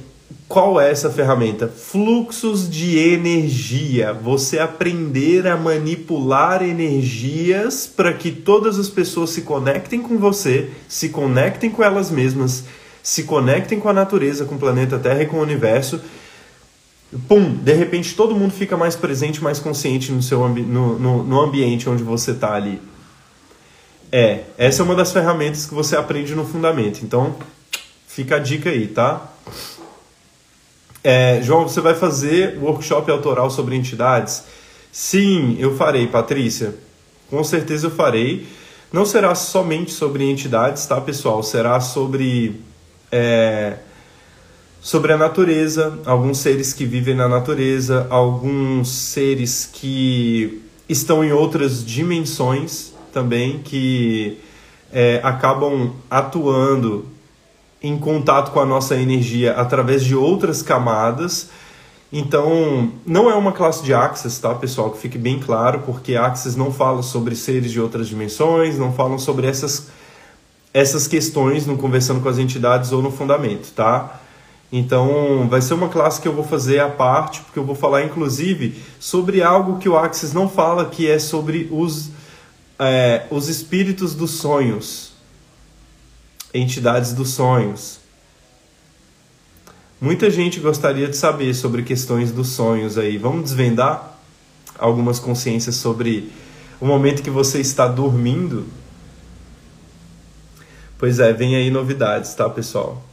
qual 0.48 0.80
é 0.80 0.90
essa 0.90 1.10
ferramenta? 1.10 1.68
Fluxos 1.68 2.70
de 2.70 2.98
energia. 2.98 4.14
Você 4.14 4.60
aprender 4.60 5.46
a 5.48 5.58
manipular 5.58 6.64
energias 6.64 7.86
para 7.86 8.14
que 8.14 8.32
todas 8.32 8.80
as 8.80 8.90
pessoas 8.90 9.32
se 9.32 9.42
conectem 9.42 10.02
com 10.02 10.18
você, 10.18 10.70
se 10.88 11.10
conectem 11.10 11.70
com 11.70 11.84
elas 11.84 12.10
mesmas 12.10 12.64
se 13.08 13.24
conectem 13.24 13.80
com 13.80 13.88
a 13.88 13.94
natureza, 13.94 14.44
com 14.44 14.56
o 14.56 14.60
planeta 14.60 15.00
Terra 15.00 15.24
e 15.24 15.26
com 15.26 15.38
o 15.38 15.42
universo. 15.42 16.02
Pum, 17.26 17.56
de 17.56 17.72
repente 17.72 18.14
todo 18.18 18.36
mundo 18.36 18.52
fica 18.52 18.76
mais 18.76 18.98
presente, 18.98 19.42
mais 19.42 19.60
consciente 19.60 20.12
no, 20.12 20.22
seu 20.22 20.44
ambi 20.44 20.62
no, 20.62 21.00
no, 21.00 21.24
no 21.24 21.40
ambiente 21.40 21.90
onde 21.90 22.04
você 22.04 22.32
está 22.32 22.54
ali. 22.54 22.82
É, 24.12 24.44
essa 24.58 24.82
é 24.82 24.84
uma 24.84 24.94
das 24.94 25.14
ferramentas 25.14 25.66
que 25.66 25.74
você 25.74 25.96
aprende 25.96 26.36
no 26.36 26.46
fundamento. 26.46 27.00
Então, 27.02 27.38
fica 28.06 28.36
a 28.36 28.40
dica 28.40 28.70
aí, 28.72 28.88
tá? 28.88 29.32
É, 31.02 31.40
João, 31.42 31.64
você 31.64 31.80
vai 31.80 31.96
fazer 31.96 32.60
workshop 32.62 33.10
autoral 33.10 33.50
sobre 33.50 33.78
entidades? 33.78 34.44
Sim, 34.92 35.56
eu 35.58 35.78
farei, 35.78 36.08
Patrícia. 36.08 36.76
Com 37.30 37.42
certeza 37.42 37.88
eu 37.88 37.92
farei. 37.92 38.46
Não 38.92 39.06
será 39.06 39.34
somente 39.34 39.92
sobre 39.92 40.30
entidades, 40.30 40.86
tá, 40.86 41.00
pessoal? 41.00 41.42
Será 41.42 41.80
sobre 41.80 42.68
é, 43.12 43.78
sobre 44.82 45.12
a 45.12 45.18
natureza, 45.18 46.00
alguns 46.06 46.40
seres 46.40 46.74
que 46.74 46.86
vivem 46.86 47.16
na 47.16 47.28
natureza, 47.28 48.08
alguns 48.10 48.90
seres 48.90 49.70
que 49.72 50.62
estão 50.88 51.24
em 51.24 51.32
outras 51.32 51.84
dimensões 51.86 52.94
também, 53.12 53.60
que 53.60 54.38
é, 54.92 55.20
acabam 55.24 55.94
atuando 56.10 57.06
em 57.82 57.98
contato 57.98 58.52
com 58.52 58.60
a 58.60 58.66
nossa 58.66 58.96
energia 58.96 59.54
através 59.54 60.04
de 60.04 60.16
outras 60.16 60.62
camadas. 60.62 61.50
Então, 62.12 62.92
não 63.06 63.30
é 63.30 63.36
uma 63.36 63.52
classe 63.52 63.84
de 63.84 63.94
Axis, 63.94 64.40
tá, 64.40 64.56
pessoal? 64.56 64.92
Que 64.92 65.00
fique 65.00 65.18
bem 65.18 65.40
claro, 65.40 65.84
porque 65.86 66.16
Axis 66.16 66.56
não 66.56 66.72
fala 66.72 67.04
sobre 67.04 67.36
seres 67.36 67.72
de 67.72 67.82
outras 67.82 68.08
dimensões, 68.08 68.78
não 68.78 68.94
falam 68.94 69.20
sobre 69.20 69.46
essas 69.48 69.88
essas 70.78 71.08
questões 71.08 71.66
no 71.66 71.76
conversando 71.76 72.22
com 72.22 72.30
as 72.30 72.38
entidades 72.38 72.92
ou 72.92 73.02
no 73.02 73.10
fundamento, 73.10 73.72
tá? 73.74 74.22
Então, 74.72 75.48
vai 75.50 75.60
ser 75.60 75.74
uma 75.74 75.90
classe 75.90 76.22
que 76.22 76.28
eu 76.28 76.34
vou 76.34 76.44
fazer 76.44 76.80
à 76.80 76.88
parte, 76.88 77.42
porque 77.42 77.58
eu 77.58 77.66
vou 77.66 77.74
falar 77.74 78.04
inclusive 78.04 78.80
sobre 79.00 79.42
algo 79.42 79.80
que 79.80 79.90
o 79.90 79.98
Axis 79.98 80.34
não 80.34 80.48
fala, 80.48 80.86
que 80.86 81.10
é 81.10 81.18
sobre 81.18 81.68
os, 81.72 82.12
é, 82.78 83.26
os 83.32 83.50
espíritos 83.50 84.14
dos 84.14 84.32
sonhos, 84.32 85.14
entidades 86.54 87.12
dos 87.12 87.30
sonhos. 87.30 88.00
Muita 90.00 90.30
gente 90.30 90.60
gostaria 90.60 91.08
de 91.08 91.18
saber 91.18 91.56
sobre 91.56 91.82
questões 91.82 92.32
dos 92.32 92.50
sonhos 92.50 93.00
aí. 93.00 93.18
Vamos 93.18 93.46
desvendar 93.46 94.16
algumas 94.78 95.18
consciências 95.18 95.74
sobre 95.74 96.32
o 96.80 96.86
momento 96.86 97.24
que 97.24 97.32
você 97.32 97.60
está 97.60 97.88
dormindo? 97.88 98.68
Pois 100.98 101.20
é, 101.20 101.32
vem 101.32 101.56
aí 101.56 101.70
novidades, 101.70 102.34
tá, 102.34 102.50
pessoal? 102.50 103.04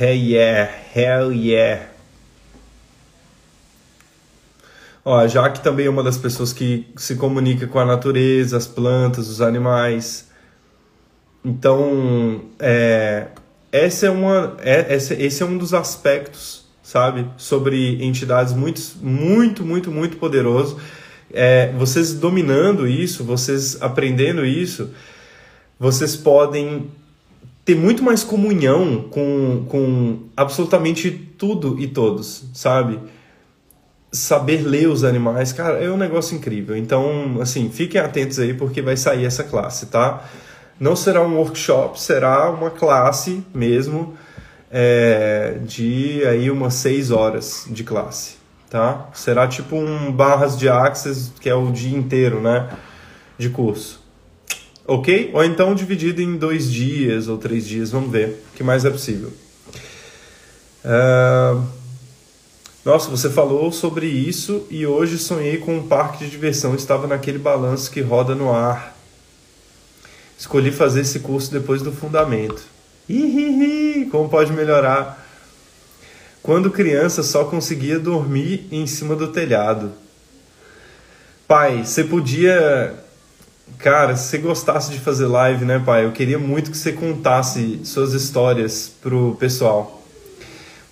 Hell 0.00 0.14
yeah, 0.14 0.72
hell 0.94 1.32
yeah. 1.32 1.86
Ó, 5.04 5.18
a 5.18 5.28
Jaque 5.28 5.60
também 5.62 5.86
é 5.86 5.90
uma 5.90 6.02
das 6.02 6.16
pessoas 6.16 6.52
que 6.52 6.86
se 6.96 7.14
comunica 7.16 7.66
com 7.66 7.78
a 7.78 7.84
natureza, 7.84 8.56
as 8.56 8.66
plantas, 8.66 9.28
os 9.28 9.42
animais. 9.42 10.28
Então, 11.44 12.46
é, 12.58 13.26
essa 13.70 14.06
é 14.06 14.10
uma, 14.10 14.56
é, 14.60 14.94
esse, 14.94 15.12
esse 15.14 15.42
é 15.42 15.46
um 15.46 15.58
dos 15.58 15.74
aspectos, 15.74 16.64
sabe, 16.82 17.28
sobre 17.36 18.02
entidades 18.02 18.54
muito, 18.54 18.80
muito, 19.02 19.62
muito, 19.62 19.90
muito 19.90 20.16
poderoso. 20.16 20.80
É, 21.34 21.72
vocês 21.72 22.14
dominando 22.14 22.86
isso, 22.86 23.24
vocês 23.24 23.82
aprendendo 23.82 24.46
isso, 24.46 24.90
vocês 25.78 26.16
podem 26.16 26.88
ter 27.64 27.74
muito 27.74 28.02
mais 28.02 28.22
comunhão 28.22 29.08
com, 29.10 29.64
com 29.68 30.18
absolutamente 30.36 31.10
tudo 31.10 31.80
e 31.80 31.86
todos, 31.86 32.44
sabe? 32.54 33.00
Saber 34.12 34.62
ler 34.62 34.88
os 34.88 35.02
animais, 35.02 35.52
cara, 35.52 35.78
é 35.82 35.90
um 35.90 35.96
negócio 35.96 36.36
incrível. 36.36 36.76
Então, 36.76 37.38
assim, 37.40 37.70
fiquem 37.70 38.00
atentos 38.00 38.38
aí 38.38 38.54
porque 38.54 38.80
vai 38.80 38.96
sair 38.96 39.24
essa 39.24 39.42
classe, 39.42 39.86
tá? 39.86 40.24
Não 40.78 40.94
será 40.94 41.22
um 41.22 41.36
workshop, 41.36 42.00
será 42.00 42.50
uma 42.50 42.70
classe 42.70 43.42
mesmo 43.54 44.14
é, 44.70 45.58
de 45.64 46.22
aí 46.26 46.50
umas 46.50 46.74
seis 46.74 47.10
horas 47.10 47.66
de 47.70 47.82
classe, 47.84 48.36
tá? 48.78 49.08
Será 49.14 49.46
tipo 49.46 49.76
um 49.76 50.10
barras 50.10 50.58
de 50.58 50.68
access, 50.68 51.32
que 51.40 51.48
é 51.48 51.54
o 51.54 51.70
dia 51.70 51.96
inteiro, 51.96 52.40
né? 52.40 52.70
De 53.38 53.48
curso 53.48 54.04
ok? 54.86 55.30
Ou 55.32 55.44
então 55.44 55.74
dividido 55.74 56.20
em 56.20 56.36
dois 56.36 56.70
dias 56.70 57.28
ou 57.28 57.38
três 57.38 57.66
dias, 57.66 57.90
vamos 57.90 58.10
ver 58.10 58.44
o 58.52 58.56
que 58.56 58.62
mais 58.62 58.84
é 58.84 58.90
possível. 58.90 59.32
Uh... 60.84 61.64
Nossa, 62.84 63.08
você 63.08 63.30
falou 63.30 63.72
sobre 63.72 64.06
isso 64.06 64.66
e 64.70 64.86
hoje 64.86 65.16
sonhei 65.16 65.56
com 65.56 65.78
um 65.78 65.88
parque 65.88 66.22
de 66.22 66.30
diversão. 66.30 66.74
Estava 66.74 67.06
naquele 67.06 67.38
balanço 67.38 67.90
que 67.90 68.02
roda 68.02 68.34
no 68.34 68.52
ar. 68.52 68.94
Escolhi 70.38 70.70
fazer 70.70 71.00
esse 71.00 71.20
curso 71.20 71.50
depois 71.50 71.80
do 71.80 71.90
fundamento. 71.90 72.62
Ihihi, 73.08 74.06
como 74.10 74.28
pode 74.28 74.52
melhorar? 74.52 75.23
Quando 76.44 76.70
criança 76.70 77.22
só 77.22 77.44
conseguia 77.44 77.98
dormir 77.98 78.68
em 78.70 78.86
cima 78.86 79.16
do 79.16 79.28
telhado. 79.28 79.92
Pai, 81.48 81.86
você 81.86 82.04
podia 82.04 82.94
Cara, 83.78 84.14
se 84.14 84.28
você 84.28 84.38
gostasse 84.38 84.92
de 84.92 85.00
fazer 85.00 85.24
live, 85.24 85.64
né, 85.64 85.82
pai? 85.82 86.04
Eu 86.04 86.12
queria 86.12 86.38
muito 86.38 86.70
que 86.70 86.76
você 86.76 86.92
contasse 86.92 87.80
suas 87.82 88.12
histórias 88.12 88.92
pro 89.00 89.36
pessoal. 89.36 90.02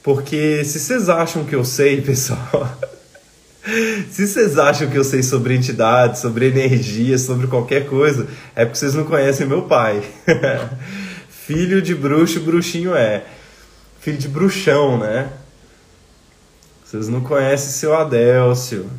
Porque 0.03 0.65
se 0.65 0.81
vocês 0.81 1.11
acham 1.11 1.45
que 1.45 1.55
eu 1.55 1.67
sei, 1.67 2.01
pessoal. 2.03 2.75
se 4.11 4.27
vocês 4.27 4.59
acham 4.59 4.88
que 4.88 4.97
eu 4.97 5.05
sei 5.05 5.23
sobre 5.23 5.55
entidades, 5.55 6.23
sobre 6.23 6.47
energia, 6.47 7.19
sobre 7.19 7.47
qualquer 7.47 7.87
coisa, 7.87 8.27
é 8.57 8.65
porque 8.65 8.79
vocês 8.79 8.95
não 8.95 9.05
conhecem 9.05 9.47
meu 9.47 9.65
pai. 9.65 10.03
Filho 11.29 11.83
de 11.83 11.95
bruxo, 11.95 12.41
bruxinho 12.41 12.95
é. 12.95 13.23
Filho 14.01 14.17
de 14.17 14.29
bruxão, 14.29 14.97
né? 14.97 15.31
Vocês 16.92 17.09
não 17.09 17.22
conhecem 17.22 17.70
seu 17.70 17.96
Adélcio. 17.96 18.90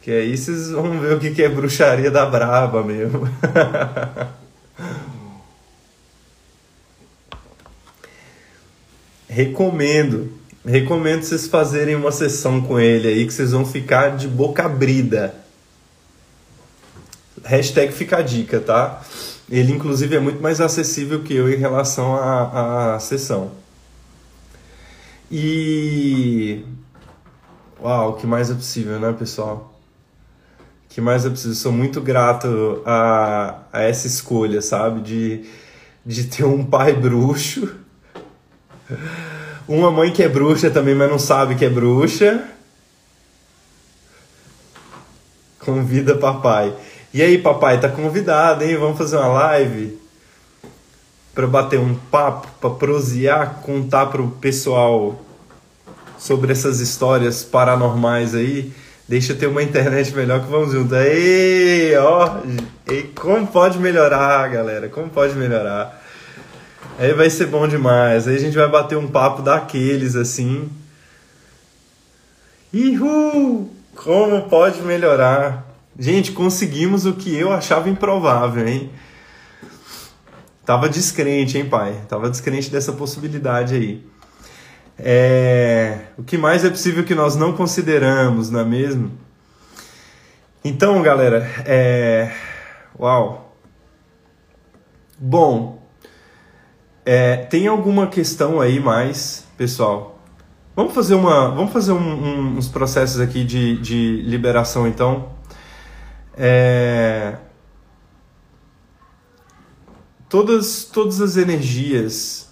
Que 0.00 0.10
aí 0.10 0.34
vocês 0.34 0.70
vão 0.70 0.98
ver 0.98 1.14
o 1.14 1.20
que 1.20 1.42
é 1.42 1.48
bruxaria 1.48 2.10
da 2.10 2.24
braba 2.24 2.82
mesmo. 2.82 3.28
recomendo. 9.28 10.32
Recomendo 10.64 11.22
vocês 11.22 11.46
fazerem 11.46 11.94
uma 11.94 12.10
sessão 12.10 12.62
com 12.62 12.80
ele 12.80 13.08
aí 13.08 13.26
que 13.26 13.34
vocês 13.34 13.52
vão 13.52 13.66
ficar 13.66 14.16
de 14.16 14.26
boca 14.26 14.64
abrida. 14.64 15.34
Hashtag 17.44 17.92
fica 17.92 18.16
a 18.16 18.22
dica, 18.22 18.58
tá? 18.58 19.02
Ele 19.50 19.70
inclusive 19.70 20.16
é 20.16 20.20
muito 20.20 20.40
mais 20.40 20.62
acessível 20.62 21.22
que 21.22 21.34
eu 21.34 21.52
em 21.52 21.58
relação 21.58 22.16
à 22.16 22.98
sessão. 22.98 23.52
E. 25.30 26.64
Uau, 27.82 28.10
o 28.10 28.12
que 28.14 28.26
mais 28.26 28.50
é 28.50 28.54
possível, 28.54 29.00
né, 29.00 29.12
pessoal? 29.12 29.72
que 30.92 31.00
mais 31.00 31.24
eu 31.24 31.30
preciso? 31.30 31.54
Sou 31.54 31.72
muito 31.72 32.02
grato 32.02 32.82
a, 32.84 33.60
a 33.72 33.82
essa 33.82 34.06
escolha, 34.06 34.60
sabe? 34.60 35.00
De, 35.00 35.44
de 36.04 36.24
ter 36.24 36.44
um 36.44 36.62
pai 36.64 36.92
bruxo, 36.92 37.74
uma 39.66 39.90
mãe 39.90 40.12
que 40.12 40.22
é 40.22 40.28
bruxa 40.28 40.70
também, 40.70 40.94
mas 40.94 41.10
não 41.10 41.18
sabe 41.18 41.54
que 41.54 41.64
é 41.64 41.70
bruxa. 41.70 42.46
Convida 45.60 46.16
papai. 46.18 46.74
E 47.14 47.22
aí, 47.22 47.38
papai, 47.38 47.80
tá 47.80 47.88
convidado, 47.88 48.64
hein? 48.64 48.76
Vamos 48.76 48.98
fazer 48.98 49.16
uma 49.16 49.28
live 49.28 49.98
para 51.34 51.46
bater 51.46 51.80
um 51.80 51.94
papo, 51.94 52.48
para 52.60 52.70
prosear, 52.70 53.60
contar 53.62 54.06
pro 54.06 54.28
pessoal 54.28 55.18
sobre 56.22 56.52
essas 56.52 56.78
histórias 56.78 57.42
paranormais 57.42 58.32
aí. 58.32 58.72
Deixa 59.08 59.32
eu 59.32 59.36
ter 59.36 59.48
uma 59.48 59.60
internet 59.60 60.14
melhor 60.14 60.40
que 60.40 60.48
vamos 60.48 60.70
junto. 60.70 60.94
Ei, 60.94 61.96
ó, 61.96 62.38
e 62.88 63.02
como 63.02 63.44
pode 63.48 63.76
melhorar, 63.80 64.48
galera? 64.48 64.88
Como 64.88 65.10
pode 65.10 65.34
melhorar? 65.34 66.00
Aí 66.96 67.12
vai 67.12 67.28
ser 67.28 67.46
bom 67.46 67.66
demais. 67.66 68.28
Aí 68.28 68.36
a 68.36 68.38
gente 68.38 68.56
vai 68.56 68.68
bater 68.68 68.96
um 68.96 69.08
papo 69.08 69.42
daqueles 69.42 70.14
assim. 70.14 70.70
Ihu! 72.72 73.68
Como 73.96 74.42
pode 74.48 74.80
melhorar? 74.80 75.66
Gente, 75.98 76.30
conseguimos 76.30 77.04
o 77.04 77.14
que 77.14 77.36
eu 77.36 77.52
achava 77.52 77.88
improvável, 77.88 78.66
hein? 78.66 78.90
Tava 80.64 80.88
descrente, 80.88 81.58
hein, 81.58 81.68
pai? 81.68 82.00
Tava 82.08 82.30
descrente 82.30 82.70
dessa 82.70 82.92
possibilidade 82.92 83.74
aí. 83.74 84.11
É, 85.04 85.98
o 86.16 86.22
que 86.22 86.38
mais 86.38 86.64
é 86.64 86.70
possível 86.70 87.02
que 87.04 87.12
nós 87.12 87.34
não 87.34 87.54
consideramos, 87.54 88.50
não 88.50 88.60
é 88.60 88.64
mesmo? 88.64 89.10
Então, 90.64 91.02
galera, 91.02 91.44
é, 91.66 92.32
uau. 92.96 93.56
Bom, 95.18 95.82
é, 97.04 97.36
tem 97.36 97.66
alguma 97.66 98.06
questão 98.06 98.60
aí 98.60 98.78
mais, 98.78 99.44
pessoal? 99.56 100.20
Vamos 100.76 100.94
fazer 100.94 101.16
uma, 101.16 101.48
vamos 101.50 101.72
fazer 101.72 101.90
um, 101.90 101.98
um, 101.98 102.56
uns 102.56 102.68
processos 102.68 103.20
aqui 103.20 103.44
de, 103.44 103.78
de 103.78 104.22
liberação, 104.22 104.86
então. 104.86 105.30
É, 106.36 107.38
todas, 110.28 110.84
todas 110.84 111.20
as 111.20 111.36
energias 111.36 112.51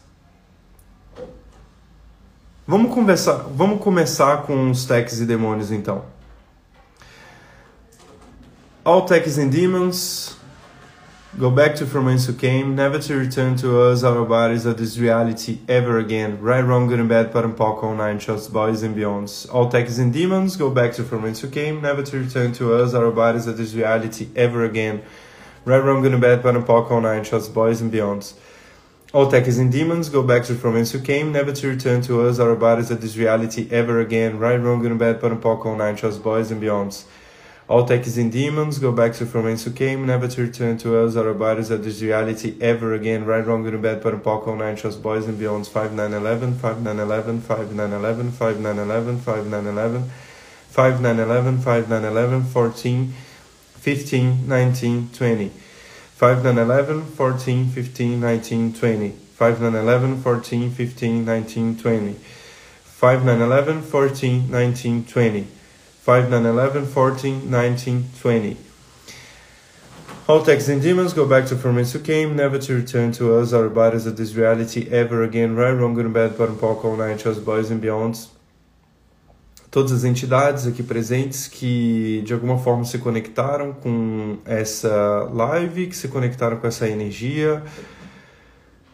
Vamos 2.71 2.95
conversar, 2.95 3.47
vamos 3.53 3.83
começar 3.83 4.43
com 4.43 4.71
os 4.71 4.85
techs 4.85 5.19
e 5.19 5.27
demônios 5.27 5.73
então. 5.73 6.05
All 8.85 9.05
techs 9.05 9.39
and 9.39 9.49
demons 9.49 10.37
go 11.37 11.51
back 11.51 11.75
to 11.79 11.85
from 11.85 12.07
whence 12.07 12.31
you 12.31 12.39
came, 12.39 12.77
never 12.77 13.01
to 13.01 13.15
return 13.19 13.57
to 13.57 13.77
us, 13.77 14.05
our 14.05 14.25
bodies, 14.25 14.67
or 14.67 14.73
this 14.73 14.97
reality 14.97 15.59
ever 15.67 15.99
again. 15.99 16.39
Right, 16.41 16.65
wrong, 16.65 16.87
good 16.87 17.01
and 17.01 17.09
bad, 17.09 17.33
bottom, 17.33 17.55
pock, 17.55 17.83
all 17.83 17.97
nine 17.97 18.21
shots, 18.21 18.47
boys 18.47 18.85
and 18.85 18.95
beyonds. 18.95 19.53
All 19.53 19.69
techs 19.69 19.99
and 19.99 20.13
demons 20.13 20.57
go 20.57 20.71
back 20.71 20.93
to 20.93 21.03
from 21.03 21.25
whence 21.25 21.43
you 21.43 21.49
came, 21.49 21.83
never 21.83 22.05
to 22.05 22.19
return 22.21 22.53
to 22.53 22.73
us, 22.75 22.95
our 22.95 23.11
bodies, 23.11 23.49
or 23.49 23.53
this 23.53 23.75
reality 23.75 24.29
ever 24.37 24.65
again. 24.65 25.03
Right, 25.65 25.83
wrong, 25.83 26.03
good 26.03 26.13
and 26.13 26.23
bad, 26.23 26.41
bottom, 26.41 26.63
pock, 26.63 26.89
all 26.93 27.01
nine 27.01 27.25
shots, 27.25 27.49
boys 27.49 27.81
and 27.81 27.91
beyonds. 27.93 28.35
All 29.13 29.29
techs 29.29 29.59
and 29.59 29.73
demons 29.73 30.09
go 30.09 30.23
back 30.23 30.45
to 30.45 30.55
from 30.55 30.75
whence 30.75 30.95
you 30.95 31.01
came, 31.01 31.33
never 31.33 31.51
to 31.51 31.67
return 31.67 32.01
to 32.03 32.29
us, 32.29 32.39
our 32.39 32.55
bodies, 32.55 32.93
or 32.93 32.95
this 32.95 33.17
reality 33.17 33.67
ever 33.69 33.99
again. 33.99 34.39
Right, 34.39 34.55
wrong, 34.55 34.83
good 34.83 34.93
and 34.93 35.01
bad, 35.01 35.21
but 35.21 35.33
and 35.33 35.43
pock, 35.43 35.67
all 35.67 35.75
nine 35.75 35.97
shots, 35.97 36.17
boys 36.17 36.53
and 36.53 36.63
beyonds. 36.63 37.07
All 37.67 37.85
techs 37.85 38.17
and 38.19 38.31
demons 38.31 38.79
go 38.79 38.93
back 38.93 39.15
to 39.15 39.27
from 39.27 39.47
whence 39.47 39.67
you 39.67 39.73
came, 39.73 40.07
never 40.07 40.29
to 40.29 40.43
return 40.43 40.79
to 40.79 40.97
us 40.99 41.17
our 41.17 41.35
bodies 41.35 41.73
or 41.73 41.79
this 41.79 42.01
reality 42.01 42.57
ever 42.61 42.95
again. 42.95 43.25
Right, 43.25 43.45
wrong, 43.45 43.65
good 43.65 43.75
and 43.75 43.83
bad, 43.83 44.01
but 44.01 44.23
Paul, 44.23 44.43
all 44.43 44.55
nine 44.55 44.77
shows, 44.77 44.95
boys 44.97 45.27
and 45.27 45.41
beyonds. 45.41 45.69
5, 45.69 45.93
9, 45.93 46.13
11, 46.13 46.59
5, 46.59 46.81
9, 46.81 46.99
11, 47.01 47.41
5, 47.41 47.75
9, 47.75 47.93
11, 47.93 48.31
5, 48.31 48.61
9, 48.61 48.79
11, 48.79 49.19
5, 49.19 49.47
9, 49.49 49.67
11, 49.67 50.11
5, 50.69 51.01
9, 51.01 51.19
11, 51.19 51.59
5, 51.63 51.89
9, 51.89 52.05
11, 52.05 52.45
14, 52.45 53.15
15, 53.75 54.49
19, 54.49 55.11
20. 55.13 55.51
5, 56.21 56.45
9, 56.45 56.59
11, 56.59 57.07
14, 57.07 57.71
15, 57.71 58.21
19, 58.21 58.75
20. 58.75 59.09
5, 59.09 59.63
9, 59.63 59.75
11, 59.75 60.21
14, 60.21 60.71
15, 60.71 61.25
19, 61.25 61.79
20. 61.79 62.13
5, 62.13 63.25
9, 63.25 63.41
11, 63.41 63.81
14, 63.81 64.51
19, 64.51 65.05
20. 65.07 65.41
5, 65.41 66.31
9, 66.31 66.45
11, 66.45 66.85
14, 66.85 67.51
19, 67.51 68.11
20. 68.21 68.57
All 70.29 70.45
texts 70.45 70.69
and 70.69 70.83
demons 70.83 71.15
go 71.15 71.27
back 71.27 71.47
to 71.47 71.57
from 71.57 71.77
whence 71.77 71.97
came, 71.97 72.37
never 72.37 72.59
to 72.59 72.75
return 72.75 73.13
to 73.13 73.37
us, 73.37 73.55
our 73.55 73.71
bodies 73.71 74.05
of 74.05 74.19
this 74.19 74.35
reality 74.35 74.91
ever 74.91 75.23
again. 75.23 75.57
Right, 75.57 75.71
wrong, 75.71 75.95
good 75.95 76.05
and 76.05 76.13
bad, 76.13 76.37
bottom, 76.37 76.59
pock, 76.59 76.85
all 76.85 76.97
night, 76.97 77.21
chose, 77.21 77.39
boys 77.39 77.71
and 77.71 77.83
beyonds. 77.83 78.29
Todas 79.71 79.93
as 79.93 80.05
entidades 80.05 80.67
aqui 80.67 80.83
presentes 80.83 81.47
que 81.47 82.23
de 82.25 82.35
alguma 82.35 82.59
forma 82.59 82.85
se 82.85 82.99
conectaram 82.99 83.73
com 83.73 84.39
essa 84.45 85.29
live, 85.33 85.87
que 85.87 85.97
se 85.97 86.09
conectaram 86.09 86.57
com 86.57 86.67
essa 86.67 86.89
energia, 86.89 87.63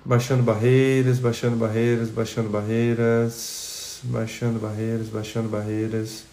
baixando 0.05 0.43
barreiras, 0.43 1.19
baixando 1.19 1.57
barreiras, 1.57 2.11
baixando 2.11 2.51
barreiras, 2.51 4.01
baixando 4.05 4.59
barreiras, 4.59 5.09
baixando 5.09 5.49
barreiras. 5.49 6.25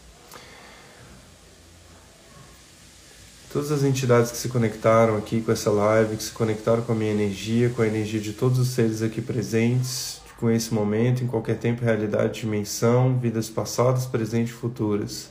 todas 3.54 3.72
as 3.72 3.84
entidades 3.84 4.32
que 4.32 4.38
se 4.38 4.50
conectaram 4.50 5.16
aqui 5.16 5.40
com 5.40 5.52
essa 5.52 5.70
live, 5.70 6.18
que 6.18 6.24
se 6.24 6.32
conectaram 6.32 6.82
com 6.82 6.92
a 6.92 6.96
minha 6.96 7.12
energia, 7.12 7.70
com 7.70 7.84
a 7.84 7.88
energia 7.88 8.20
de 8.20 8.34
todos 8.34 8.58
os 8.58 8.70
seres 8.70 9.04
aqui 9.04 9.22
presentes, 9.22 10.20
com 10.38 10.50
esse 10.50 10.74
momento, 10.74 11.24
em 11.24 11.28
qualquer 11.28 11.58
tempo, 11.58 11.84
realidade, 11.84 12.42
dimensão, 12.42 13.18
vidas 13.18 13.50
passadas, 13.50 14.06
presentes 14.06 14.54
e 14.54 14.58
futuras. 14.58 15.30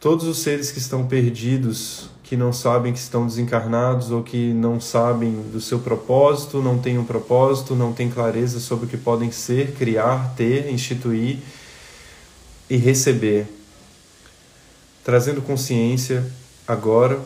Todos 0.00 0.26
os 0.26 0.38
seres 0.38 0.70
que 0.70 0.78
estão 0.78 1.06
perdidos, 1.06 2.10
que 2.22 2.36
não 2.36 2.52
sabem 2.52 2.92
que 2.92 2.98
estão 2.98 3.26
desencarnados 3.26 4.10
ou 4.10 4.22
que 4.22 4.52
não 4.52 4.78
sabem 4.80 5.32
do 5.50 5.60
seu 5.60 5.78
propósito, 5.78 6.60
não 6.60 6.78
têm 6.78 6.98
um 6.98 7.04
propósito, 7.04 7.74
não 7.74 7.92
têm 7.92 8.10
clareza 8.10 8.60
sobre 8.60 8.86
o 8.86 8.88
que 8.88 8.96
podem 8.98 9.30
ser, 9.30 9.72
criar, 9.72 10.34
ter, 10.36 10.70
instituir 10.70 11.38
e 12.68 12.76
receber. 12.76 13.46
Trazendo 15.02 15.40
consciência 15.40 16.24
agora. 16.66 17.20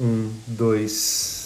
Um, 0.00 0.30
dois, 0.46 1.37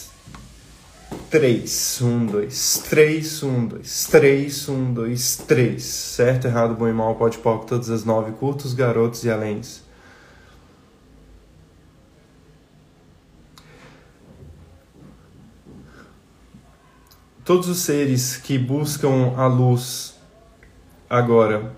três. 1.33 1.99
Um, 1.99 2.27
dois, 2.27 2.77
três. 2.87 3.41
Um, 3.41 3.65
dois, 3.65 4.05
três. 4.05 4.69
Um, 4.69 4.93
dois, 4.93 5.35
três. 5.35 5.83
Certo, 5.83 6.45
errado, 6.45 6.75
bom 6.75 6.87
e 6.87 6.93
mal, 6.93 7.15
pode 7.15 7.39
pouco, 7.39 7.65
todas 7.65 7.89
as 7.89 8.05
nove, 8.05 8.33
curtos, 8.33 8.75
garotos 8.75 9.23
e 9.23 9.31
aléns. 9.31 9.81
Todos 17.43 17.67
os 17.67 17.79
seres 17.79 18.37
que 18.37 18.59
buscam 18.59 19.33
a 19.35 19.47
luz 19.47 20.15
agora 21.09 21.75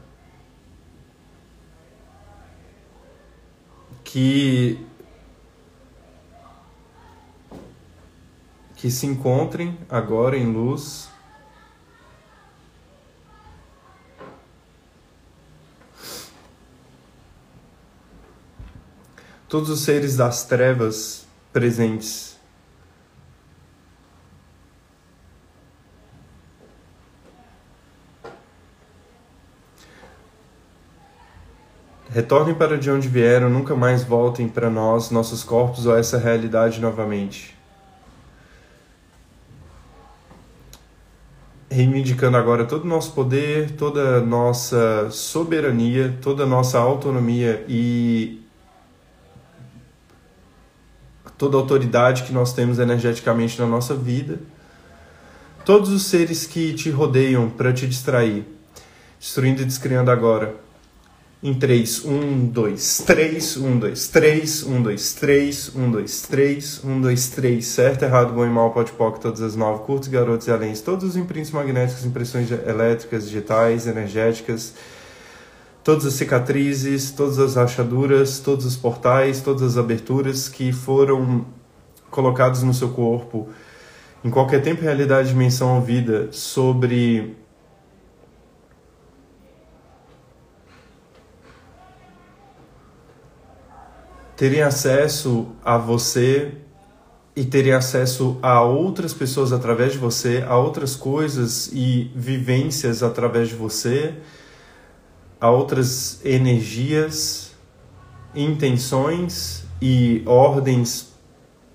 que 4.04 4.86
que 8.86 8.91
se 8.91 9.08
encontrem 9.08 9.80
agora 9.89 10.38
em 10.38 10.45
luz. 10.45 11.10
Todos 19.50 19.71
os 19.71 19.80
seres 19.80 20.15
das 20.15 20.45
trevas 20.45 21.26
presentes 21.52 22.38
Retornem 32.12 32.54
para 32.54 32.78
de 32.78 32.91
onde 32.91 33.08
vieram, 33.08 33.50
nunca 33.50 33.76
mais 33.76 34.04
voltem 34.04 34.48
para 34.48 34.69
nós, 34.69 35.10
nossos 35.10 35.43
corpos 35.43 35.88
ou 35.88 35.98
essa 35.98 36.19
realidade 36.19 36.80
novamente. 36.80 37.55
Reivindicando 41.75 42.38
agora 42.38 42.63
todo 42.63 42.85
o 42.85 42.88
nosso 42.88 43.11
poder, 43.11 43.71
toda 43.71 44.19
a 44.19 44.21
nossa 44.21 45.09
soberania, 45.11 46.17
toda 46.21 46.43
a 46.43 46.45
nossa 46.45 46.79
autonomia 46.79 47.65
e 47.67 48.41
toda 51.38 51.57
a 51.57 51.59
autoridade 51.59 52.23
que 52.23 52.31
nós 52.31 52.53
temos 52.53 52.79
energeticamente 52.79 53.59
na 53.59 53.67
nossa 53.67 53.93
vida. 53.93 54.39
Todos 55.65 55.89
os 55.89 56.03
seres 56.03 56.45
que 56.45 56.73
te 56.73 56.89
rodeiam 56.89 57.49
para 57.49 57.73
te 57.73 57.85
distrair, 57.85 58.45
destruindo 59.19 59.61
e 59.61 59.65
descriando 59.65 60.09
agora 60.09 60.55
em 61.43 61.54
3, 61.54 62.06
1, 62.06 62.48
2, 62.48 63.04
3, 63.06 63.58
1, 63.58 63.80
2, 63.80 64.08
3, 64.08 64.63
1, 64.63 64.82
2, 64.82 65.13
3, 65.13 65.76
1, 65.76 65.91
2, 65.91 66.21
3, 66.21 66.84
1, 66.84 67.02
2, 67.02 67.28
3, 67.30 67.65
certo, 67.65 68.04
errado, 68.04 68.34
bom 68.34 68.45
e 68.45 68.50
mal, 68.50 68.71
pode 68.71 68.91
poc, 68.93 69.19
todas 69.19 69.41
as 69.41 69.56
nove, 69.56 69.84
curtos, 69.84 70.08
garotos 70.08 70.48
e 70.48 70.52
além, 70.52 70.74
todos 70.74 71.10
os 71.10 71.15
imprints 71.15 71.52
magnéticos, 71.52 72.06
impressões 72.06 72.50
elétricas, 72.52 73.26
digitais, 73.26 73.86
energéticas, 73.86 74.74
todas 75.84 76.06
as 76.06 76.13
cicatrizes, 76.13 77.12
todas 77.12 77.38
as 77.38 77.56
rachaduras, 77.56 78.39
todos 78.39 78.65
os 78.65 78.76
portais, 78.76 79.41
todas 79.41 79.62
as 79.62 79.78
aberturas 79.78 80.50
que 80.50 80.71
foram 80.71 81.45
colocados 82.10 82.63
no 82.63 82.74
seu 82.74 82.89
corpo, 82.89 83.50
em 84.24 84.32
qualquer 84.32 84.63
tempo, 84.63 84.82
realidade, 84.82 85.30
dimensão 85.30 85.76
ou 85.76 85.82
vida, 85.82 86.30
sobre 86.32 87.36
terem 94.36 94.62
acesso 94.62 95.48
a 95.63 95.78
você 95.78 96.52
e 97.36 97.43
terem 97.43 97.74
acesso 97.74 98.38
a 98.41 98.62
outras 98.62 99.13
pessoas 99.13 99.52
através 99.52 99.93
de 99.93 99.98
você, 99.98 100.43
a 100.47 100.57
outras 100.57 100.95
coisas 100.95 101.70
e 101.74 102.12
vivências 102.16 103.03
através 103.03 103.49
de 103.49 103.55
você, 103.55 104.14
a 105.39 105.49
outras 105.49 106.20
energias, 106.24 107.51
intenções 108.34 109.64
e 109.82 110.24
ordens 110.26 111.14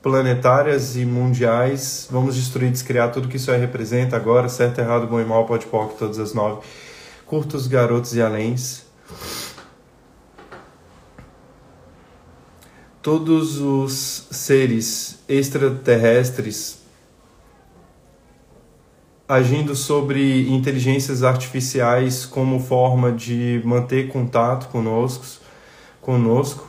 planetárias 0.03 0.97
e 0.97 1.05
mundiais. 1.05 2.09
Vamos 2.11 2.35
destruir, 2.35 2.71
descriar 2.71 3.13
tudo 3.13 3.29
que 3.29 3.37
isso 3.37 3.51
aí 3.51 3.61
representa 3.61 4.17
agora, 4.17 4.49
certo, 4.49 4.81
errado, 4.81 5.07
bom 5.07 5.21
e 5.21 5.25
mal, 5.25 5.45
pode 5.45 5.67
pode 5.67 5.95
todas 5.95 6.19
as 6.19 6.33
nove. 6.33 6.63
Curtos, 7.27 7.67
garotos 7.67 8.15
e 8.15 8.23
aléns. 8.23 8.85
Todos 13.03 13.59
os 13.59 14.27
seres 14.31 15.19
extraterrestres 15.29 16.81
agindo 19.31 19.77
sobre 19.77 20.49
inteligências 20.51 21.23
artificiais 21.23 22.27
como 22.27 22.59
forma 22.59 23.13
de 23.13 23.63
manter 23.65 24.09
contato 24.09 24.69
conosco, 24.71 25.25
conosco. 26.01 26.67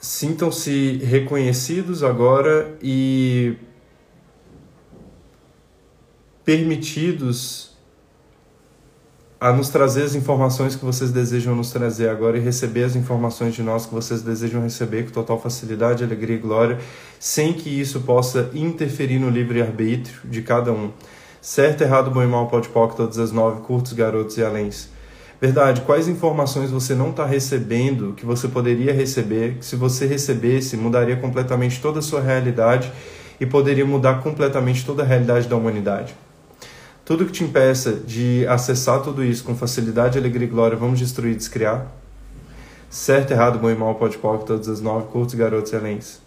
Sintam-se 0.00 0.98
reconhecidos 0.98 2.04
agora 2.04 2.78
e 2.80 3.56
permitidos 6.44 7.71
a 9.42 9.52
nos 9.52 9.70
trazer 9.70 10.04
as 10.04 10.14
informações 10.14 10.76
que 10.76 10.84
vocês 10.84 11.10
desejam 11.10 11.56
nos 11.56 11.72
trazer 11.72 12.08
agora 12.08 12.38
e 12.38 12.40
receber 12.40 12.84
as 12.84 12.94
informações 12.94 13.52
de 13.52 13.60
nós 13.60 13.84
que 13.84 13.92
vocês 13.92 14.22
desejam 14.22 14.62
receber 14.62 15.02
com 15.02 15.10
total 15.10 15.36
facilidade, 15.36 16.04
alegria 16.04 16.36
e 16.36 16.38
glória, 16.38 16.78
sem 17.18 17.52
que 17.52 17.68
isso 17.68 18.02
possa 18.02 18.50
interferir 18.54 19.18
no 19.18 19.28
livre-arbítrio 19.28 20.20
de 20.22 20.42
cada 20.42 20.70
um. 20.70 20.92
Certo, 21.40 21.82
errado, 21.82 22.08
bom 22.08 22.22
e 22.22 22.26
mal, 22.28 22.46
pode 22.46 22.68
pode 22.68 22.94
todas 22.94 23.18
as 23.18 23.32
nove, 23.32 23.62
curtos, 23.62 23.92
garotos 23.94 24.38
e 24.38 24.44
aléns. 24.44 24.90
Verdade, 25.40 25.80
quais 25.80 26.06
informações 26.06 26.70
você 26.70 26.94
não 26.94 27.10
está 27.10 27.26
recebendo 27.26 28.12
que 28.12 28.24
você 28.24 28.46
poderia 28.46 28.92
receber, 28.92 29.56
que 29.58 29.66
se 29.66 29.74
você 29.74 30.06
recebesse, 30.06 30.76
mudaria 30.76 31.16
completamente 31.16 31.82
toda 31.82 31.98
a 31.98 32.02
sua 32.02 32.20
realidade 32.20 32.92
e 33.40 33.44
poderia 33.44 33.84
mudar 33.84 34.22
completamente 34.22 34.86
toda 34.86 35.02
a 35.02 35.04
realidade 35.04 35.48
da 35.48 35.56
humanidade? 35.56 36.14
Tudo 37.04 37.26
que 37.26 37.32
te 37.32 37.44
impeça 37.44 37.92
de 37.92 38.46
acessar 38.46 39.02
tudo 39.02 39.24
isso 39.24 39.42
com 39.42 39.56
facilidade, 39.56 40.18
alegria 40.18 40.46
e 40.46 40.50
glória, 40.50 40.76
vamos 40.76 40.98
destruir 40.98 41.32
e 41.32 41.36
descriar. 41.36 41.86
Certo, 42.88 43.32
errado, 43.32 43.58
bom 43.58 43.70
e 43.70 43.74
mal, 43.74 43.94
pode 43.96 44.18
pode, 44.18 44.44
todas 44.44 44.68
as 44.68 44.80
nove, 44.80 45.08
curtos, 45.08 45.34
garotos 45.34 45.72
excelentes. 45.72 46.20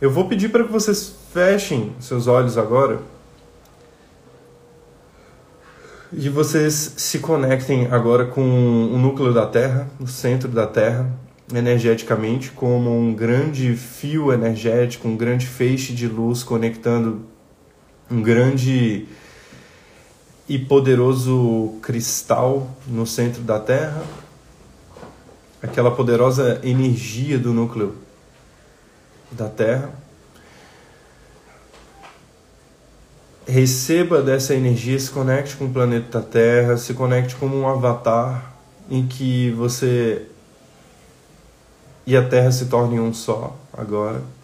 Eu 0.00 0.10
vou 0.10 0.28
pedir 0.28 0.50
para 0.50 0.64
que 0.64 0.70
vocês 0.70 1.14
fechem 1.32 1.92
seus 1.98 2.26
olhos 2.26 2.58
agora 2.58 3.00
e 6.12 6.28
vocês 6.28 6.94
se 6.96 7.18
conectem 7.18 7.86
agora 7.90 8.24
com 8.26 8.42
o 8.42 8.98
núcleo 8.98 9.32
da 9.32 9.46
Terra, 9.46 9.88
o 10.00 10.06
centro 10.06 10.48
da 10.48 10.66
Terra, 10.66 11.10
energeticamente, 11.54 12.50
como 12.50 12.90
um 12.90 13.14
grande 13.14 13.74
fio 13.76 14.32
energético, 14.32 15.08
um 15.08 15.16
grande 15.16 15.46
feixe 15.46 15.92
de 15.92 16.06
luz 16.06 16.42
conectando 16.42 17.22
um 18.10 18.22
grande 18.22 19.06
e 20.48 20.58
poderoso 20.58 21.74
cristal 21.82 22.68
no 22.86 23.06
centro 23.06 23.42
da 23.42 23.60
Terra, 23.60 24.02
aquela 25.62 25.90
poderosa 25.90 26.60
energia 26.62 27.38
do 27.38 27.52
núcleo 27.52 27.94
da 29.30 29.48
Terra. 29.48 29.92
Receba 33.46 34.22
dessa 34.22 34.54
energia, 34.54 34.98
se 34.98 35.10
conecte 35.10 35.56
com 35.56 35.66
o 35.66 35.70
planeta 35.70 36.20
Terra, 36.20 36.76
se 36.76 36.94
conecte 36.94 37.36
como 37.36 37.56
um 37.56 37.68
avatar 37.68 38.54
em 38.90 39.06
que 39.06 39.50
você 39.50 40.26
e 42.06 42.16
a 42.16 42.26
Terra 42.26 42.50
se 42.50 42.66
tornem 42.66 43.00
um 43.00 43.12
só 43.12 43.54
agora 43.72 44.37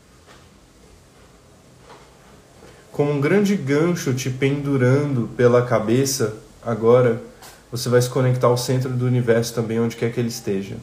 como 2.95 3.11
um 3.11 3.21
grande 3.21 3.57
gancho 3.57 4.15
te 4.15 4.31
pendurando 4.31 5.29
pela 5.37 5.67
cabeça, 5.67 6.37
agora 6.65 7.21
você 7.69 7.89
vai 7.89 8.01
se 8.01 8.09
conectar 8.09 8.47
ao 8.47 8.57
centro 8.57 8.89
do 8.89 9.05
universo 9.05 9.53
também, 9.53 9.81
onde 9.81 9.97
quer 9.97 10.13
que 10.13 10.21
ele 10.21 10.29
esteja. 10.29 10.77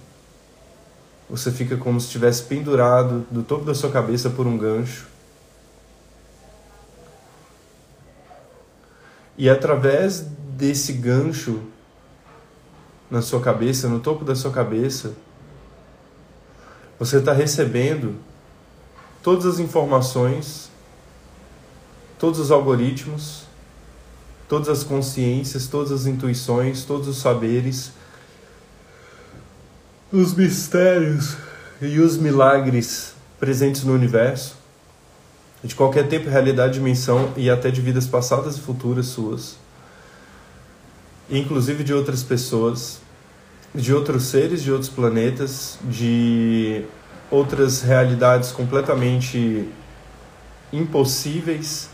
Você 1.29 1.49
fica 1.53 1.77
como 1.77 2.01
se 2.01 2.07
estivesse 2.07 2.43
pendurado 2.43 3.25
do 3.31 3.43
topo 3.43 3.63
da 3.63 3.73
sua 3.73 3.89
cabeça 3.89 4.29
por 4.29 4.45
um 4.45 4.57
gancho. 4.57 5.07
E 9.37 9.49
através 9.49 10.19
desse 10.19 10.91
gancho 10.91 11.61
na 13.09 13.21
sua 13.21 13.39
cabeça, 13.39 13.87
no 13.87 14.01
topo 14.01 14.25
da 14.25 14.35
sua 14.35 14.51
cabeça, 14.51 15.13
você 16.99 17.19
está 17.19 17.31
recebendo 17.31 18.15
todas 19.23 19.45
as 19.45 19.59
informações 19.59 20.70
todos 22.21 22.39
os 22.39 22.51
algoritmos, 22.51 23.45
todas 24.47 24.69
as 24.69 24.83
consciências, 24.83 25.65
todas 25.65 25.91
as 25.91 26.05
intuições, 26.05 26.85
todos 26.85 27.07
os 27.07 27.17
saberes, 27.17 27.93
os 30.11 30.35
mistérios 30.35 31.35
e 31.81 31.99
os 31.99 32.17
milagres 32.17 33.15
presentes 33.39 33.83
no 33.83 33.95
universo, 33.95 34.55
de 35.63 35.73
qualquer 35.73 36.07
tempo, 36.07 36.29
realidade, 36.29 36.75
dimensão 36.75 37.33
e 37.35 37.49
até 37.49 37.71
de 37.71 37.81
vidas 37.81 38.05
passadas 38.05 38.55
e 38.55 38.59
futuras 38.59 39.07
suas, 39.07 39.55
inclusive 41.27 41.83
de 41.83 41.91
outras 41.91 42.21
pessoas, 42.21 42.99
de 43.73 43.95
outros 43.95 44.25
seres, 44.25 44.61
de 44.61 44.71
outros 44.71 44.91
planetas, 44.91 45.79
de 45.85 46.85
outras 47.31 47.81
realidades 47.81 48.51
completamente 48.51 49.67
impossíveis 50.71 51.89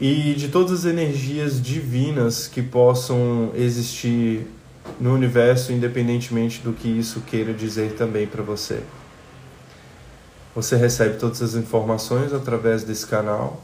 e 0.00 0.34
de 0.34 0.48
todas 0.48 0.72
as 0.72 0.84
energias 0.86 1.60
divinas 1.60 2.48
que 2.48 2.62
possam 2.62 3.52
existir 3.54 4.46
no 4.98 5.12
universo, 5.14 5.72
independentemente 5.72 6.60
do 6.62 6.72
que 6.72 6.88
isso 6.88 7.20
queira 7.20 7.52
dizer 7.52 7.92
também 7.92 8.26
para 8.26 8.42
você. 8.42 8.82
Você 10.54 10.74
recebe 10.74 11.18
todas 11.18 11.42
as 11.42 11.54
informações 11.54 12.32
através 12.32 12.82
desse 12.82 13.06
canal. 13.06 13.62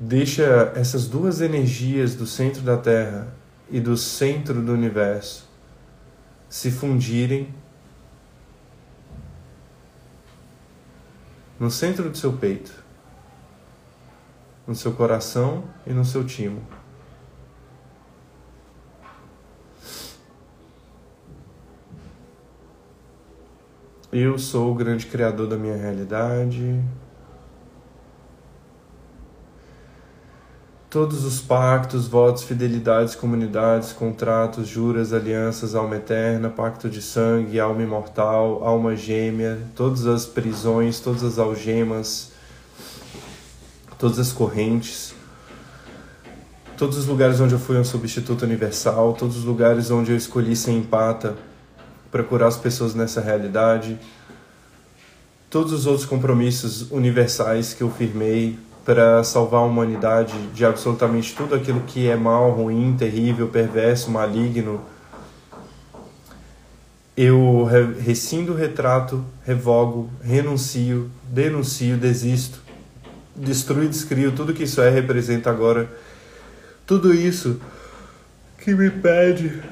Deixa 0.00 0.72
essas 0.74 1.06
duas 1.06 1.40
energias 1.40 2.14
do 2.14 2.26
centro 2.26 2.62
da 2.62 2.76
Terra 2.76 3.28
e 3.70 3.80
do 3.80 3.96
centro 3.96 4.60
do 4.60 4.72
universo 4.72 5.45
se 6.56 6.70
fundirem 6.70 7.54
no 11.60 11.70
centro 11.70 12.08
do 12.08 12.16
seu 12.16 12.32
peito, 12.32 12.72
no 14.66 14.74
seu 14.74 14.94
coração 14.94 15.64
e 15.86 15.92
no 15.92 16.02
seu 16.02 16.24
timo. 16.24 16.66
Eu 24.10 24.38
sou 24.38 24.72
o 24.72 24.74
grande 24.74 25.04
criador 25.04 25.46
da 25.46 25.58
minha 25.58 25.76
realidade. 25.76 26.82
Todos 30.88 31.24
os 31.24 31.40
pactos, 31.40 32.06
votos, 32.06 32.44
fidelidades, 32.44 33.14
comunidades, 33.14 33.92
contratos, 33.92 34.68
juras, 34.68 35.12
alianças, 35.12 35.74
alma 35.74 35.96
eterna, 35.96 36.48
pacto 36.48 36.88
de 36.88 37.02
sangue, 37.02 37.58
alma 37.58 37.82
imortal, 37.82 38.62
alma 38.64 38.94
gêmea, 38.94 39.58
todas 39.74 40.06
as 40.06 40.24
prisões, 40.24 41.00
todas 41.00 41.24
as 41.24 41.38
algemas, 41.38 42.32
todas 43.98 44.18
as 44.18 44.32
correntes, 44.32 45.14
todos 46.76 46.96
os 46.96 47.06
lugares 47.06 47.40
onde 47.40 47.54
eu 47.54 47.58
fui 47.58 47.76
um 47.76 47.84
substituto 47.84 48.42
universal, 48.42 49.12
todos 49.14 49.36
os 49.36 49.44
lugares 49.44 49.90
onde 49.90 50.12
eu 50.12 50.16
escolhi 50.16 50.54
ser 50.54 50.72
empata 50.72 51.34
para 52.10 52.22
curar 52.22 52.46
as 52.46 52.56
pessoas 52.56 52.94
nessa 52.94 53.20
realidade, 53.20 53.98
todos 55.50 55.72
os 55.72 55.86
outros 55.86 56.06
compromissos 56.06 56.90
universais 56.90 57.74
que 57.74 57.82
eu 57.82 57.90
firmei 57.90 58.58
para 58.86 59.24
salvar 59.24 59.62
a 59.62 59.64
humanidade 59.64 60.32
de 60.54 60.64
absolutamente 60.64 61.34
tudo 61.34 61.56
aquilo 61.56 61.80
que 61.80 62.08
é 62.08 62.14
mal, 62.14 62.52
ruim, 62.52 62.94
terrível, 62.96 63.48
perverso, 63.48 64.12
maligno. 64.12 64.80
Eu 67.16 67.64
rescindo 67.98 68.52
o 68.52 68.56
retrato, 68.56 69.24
revogo, 69.44 70.08
renuncio, 70.22 71.10
denuncio, 71.24 71.96
desisto, 71.96 72.60
destruo 73.34 73.82
e 73.82 73.88
descrio 73.88 74.30
tudo 74.30 74.54
que 74.54 74.62
isso 74.62 74.80
é, 74.80 74.88
representa 74.88 75.50
agora. 75.50 75.90
Tudo 76.86 77.12
isso 77.12 77.60
que 78.58 78.72
me 78.72 78.86
impede, 78.86 79.62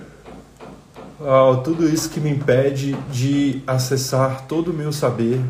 oh, 1.21 1.57
tudo 1.59 1.89
isso 1.89 2.11
que 2.11 2.19
me 2.19 2.31
impede 2.31 2.97
de 3.13 3.63
acessar 3.65 4.49
todo 4.49 4.73
o 4.73 4.75
meu 4.75 4.91
saber, 4.93 5.41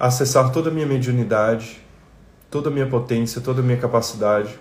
acessar 0.00 0.50
toda 0.50 0.70
a 0.70 0.72
minha 0.72 0.86
mediunidade, 0.86 1.86
toda 2.50 2.68
a 2.68 2.72
minha 2.72 2.86
potência, 2.86 3.40
toda 3.40 3.60
a 3.60 3.64
minha 3.64 3.78
capacidade, 3.78 4.58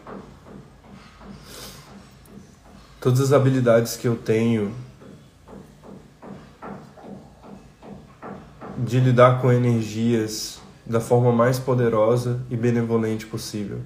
todas 3.00 3.22
as 3.22 3.34
habilidades 3.34 3.96
que 3.96 4.08
eu 4.08 4.16
tenho 4.16 4.74
de 8.78 9.00
lidar 9.00 9.42
com 9.42 9.52
energias 9.52 10.60
da 10.86 11.00
forma 11.00 11.32
mais 11.32 11.60
poderosa 11.60 12.40
e 12.50 12.56
benevolente 12.56 13.26
possível. 13.26 13.82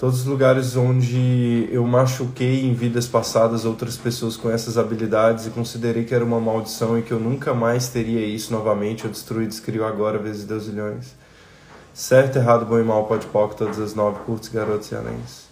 Todos 0.00 0.20
os 0.20 0.24
lugares 0.24 0.76
onde 0.76 1.68
eu 1.70 1.86
machuquei 1.86 2.64
em 2.64 2.72
vidas 2.72 3.06
passadas 3.06 3.66
outras 3.66 3.98
pessoas 3.98 4.34
com 4.34 4.50
essas 4.50 4.78
habilidades 4.78 5.46
e 5.46 5.50
considerei 5.50 6.06
que 6.06 6.14
era 6.14 6.24
uma 6.24 6.40
maldição 6.40 6.98
e 6.98 7.02
que 7.02 7.12
eu 7.12 7.20
nunca 7.20 7.52
mais 7.52 7.88
teria 7.88 8.24
isso 8.24 8.50
novamente, 8.50 9.04
eu 9.04 9.10
destruí 9.10 9.46
descrio 9.46 9.84
agora, 9.84 10.18
vezes 10.18 10.46
Deus 10.46 10.68
milhões. 10.68 11.14
Certo, 11.92 12.36
errado, 12.36 12.64
bom 12.64 12.80
e 12.80 12.82
mal, 12.82 13.04
pode 13.04 13.26
pode, 13.26 13.56
todas 13.56 13.78
as 13.78 13.94
nove, 13.94 14.20
curtos, 14.20 14.48
garotos 14.48 14.90
e 14.90 14.94
aléns. 14.94 15.44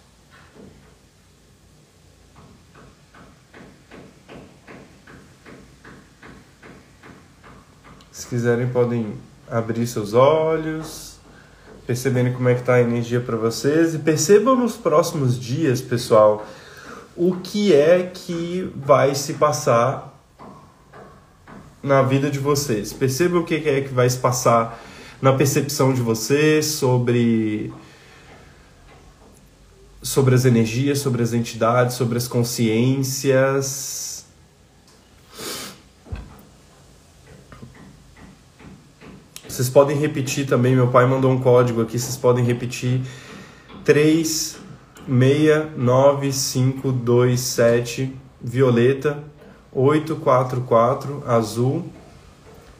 Se 8.11 8.25
quiserem, 8.25 8.67
podem 8.67 9.13
abrir 9.47 9.85
seus 9.85 10.15
olhos 10.15 11.08
percebendo 11.89 12.31
como 12.33 12.47
é 12.47 12.53
que 12.53 12.59
está 12.59 12.75
a 12.75 12.81
energia 12.81 13.19
para 13.19 13.35
vocês 13.35 13.95
e 13.95 13.97
percebam 13.97 14.55
nos 14.55 14.77
próximos 14.77 15.39
dias, 15.39 15.81
pessoal, 15.81 16.45
o 17.17 17.37
que 17.37 17.73
é 17.73 18.11
que 18.13 18.71
vai 18.75 19.15
se 19.15 19.33
passar 19.33 20.15
na 21.81 22.03
vida 22.03 22.29
de 22.29 22.37
vocês. 22.37 22.93
Percebam 22.93 23.41
o 23.41 23.43
que 23.43 23.55
é 23.55 23.81
que 23.81 23.91
vai 23.91 24.07
se 24.07 24.19
passar 24.19 24.79
na 25.19 25.33
percepção 25.33 25.91
de 25.91 25.99
vocês 25.99 26.67
sobre 26.67 27.73
sobre 29.99 30.35
as 30.35 30.45
energias, 30.45 30.99
sobre 30.99 31.23
as 31.23 31.33
entidades, 31.33 31.95
sobre 31.95 32.19
as 32.19 32.27
consciências. 32.27 34.08
Vocês 39.59 39.67
podem 39.69 39.97
repetir 39.97 40.47
também, 40.47 40.73
meu 40.73 40.87
pai 40.87 41.05
mandou 41.05 41.29
um 41.29 41.37
código 41.37 41.81
aqui, 41.81 41.99
vocês 41.99 42.15
podem 42.15 42.45
repetir. 42.45 43.01
3 43.83 44.57
6 45.05 45.75
9 45.75 46.31
5 46.31 46.93
2 46.93 47.37
7 47.37 48.15
violeta 48.39 49.21
844 49.73 51.25
azul 51.27 51.89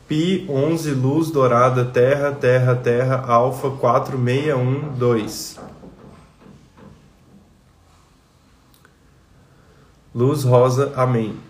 Pi 0.07 0.47
11 0.49 0.91
luz 0.91 1.29
dourada 1.29 1.83
terra 1.83 2.31
terra 2.31 2.73
terra 2.75 3.25
alfa 3.27 3.71
4612 3.71 5.59
Luz 10.15 10.45
rosa 10.45 10.93
amém 10.95 11.48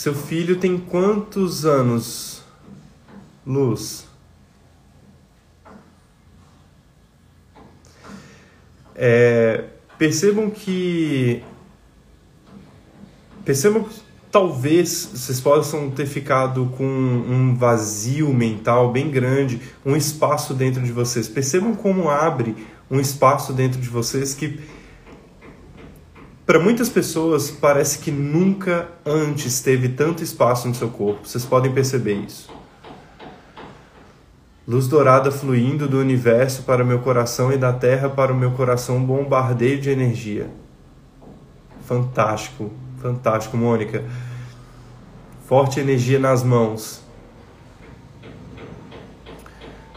Seu 0.00 0.14
filho 0.14 0.56
tem 0.56 0.78
quantos 0.78 1.66
anos? 1.66 2.42
Luz. 3.46 4.06
É, 8.96 9.64
percebam 9.98 10.48
que. 10.48 11.42
Percebam 13.44 13.84
que 13.84 14.00
talvez 14.32 15.10
vocês 15.12 15.38
possam 15.38 15.90
ter 15.90 16.06
ficado 16.06 16.72
com 16.78 16.82
um 16.82 17.54
vazio 17.54 18.32
mental 18.32 18.90
bem 18.90 19.10
grande, 19.10 19.60
um 19.84 19.94
espaço 19.94 20.54
dentro 20.54 20.82
de 20.82 20.92
vocês. 20.92 21.28
Percebam 21.28 21.74
como 21.74 22.08
abre 22.08 22.56
um 22.90 22.98
espaço 22.98 23.52
dentro 23.52 23.78
de 23.78 23.90
vocês 23.90 24.32
que 24.32 24.60
para 26.50 26.58
muitas 26.58 26.88
pessoas, 26.88 27.48
parece 27.48 28.00
que 28.00 28.10
nunca 28.10 28.88
antes 29.06 29.60
teve 29.60 29.88
tanto 29.90 30.24
espaço 30.24 30.66
no 30.66 30.74
seu 30.74 30.88
corpo. 30.88 31.20
Vocês 31.24 31.44
podem 31.44 31.70
perceber 31.70 32.14
isso. 32.14 32.50
Luz 34.66 34.88
dourada 34.88 35.30
fluindo 35.30 35.86
do 35.86 36.00
universo 36.00 36.64
para 36.64 36.82
o 36.82 36.86
meu 36.86 36.98
coração 36.98 37.52
e 37.52 37.56
da 37.56 37.72
terra 37.72 38.08
para 38.08 38.32
o 38.32 38.36
meu 38.36 38.50
coração, 38.50 38.96
um 38.96 39.04
bombardeio 39.04 39.80
de 39.80 39.90
energia. 39.90 40.50
Fantástico, 41.86 42.72
fantástico, 43.00 43.56
Mônica. 43.56 44.02
Forte 45.46 45.78
energia 45.78 46.18
nas 46.18 46.42
mãos. 46.42 47.00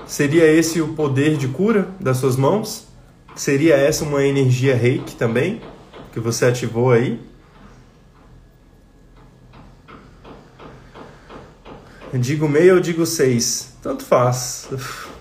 Seria 0.06 0.46
esse 0.46 0.80
o 0.80 0.90
poder 0.90 1.36
de 1.36 1.48
cura 1.48 1.88
das 2.00 2.18
suas 2.18 2.36
mãos? 2.36 2.88
Seria 3.36 3.76
essa 3.76 4.06
uma 4.06 4.24
energia 4.24 4.76
reiki 4.76 5.16
também? 5.16 5.73
Que 6.14 6.20
você 6.20 6.46
ativou 6.46 6.92
aí. 6.92 7.20
Digo 12.14 12.48
meio 12.48 12.76
ou 12.76 12.80
digo 12.80 13.04
seis, 13.08 13.74
tanto 13.82 14.06
faz. 14.06 14.70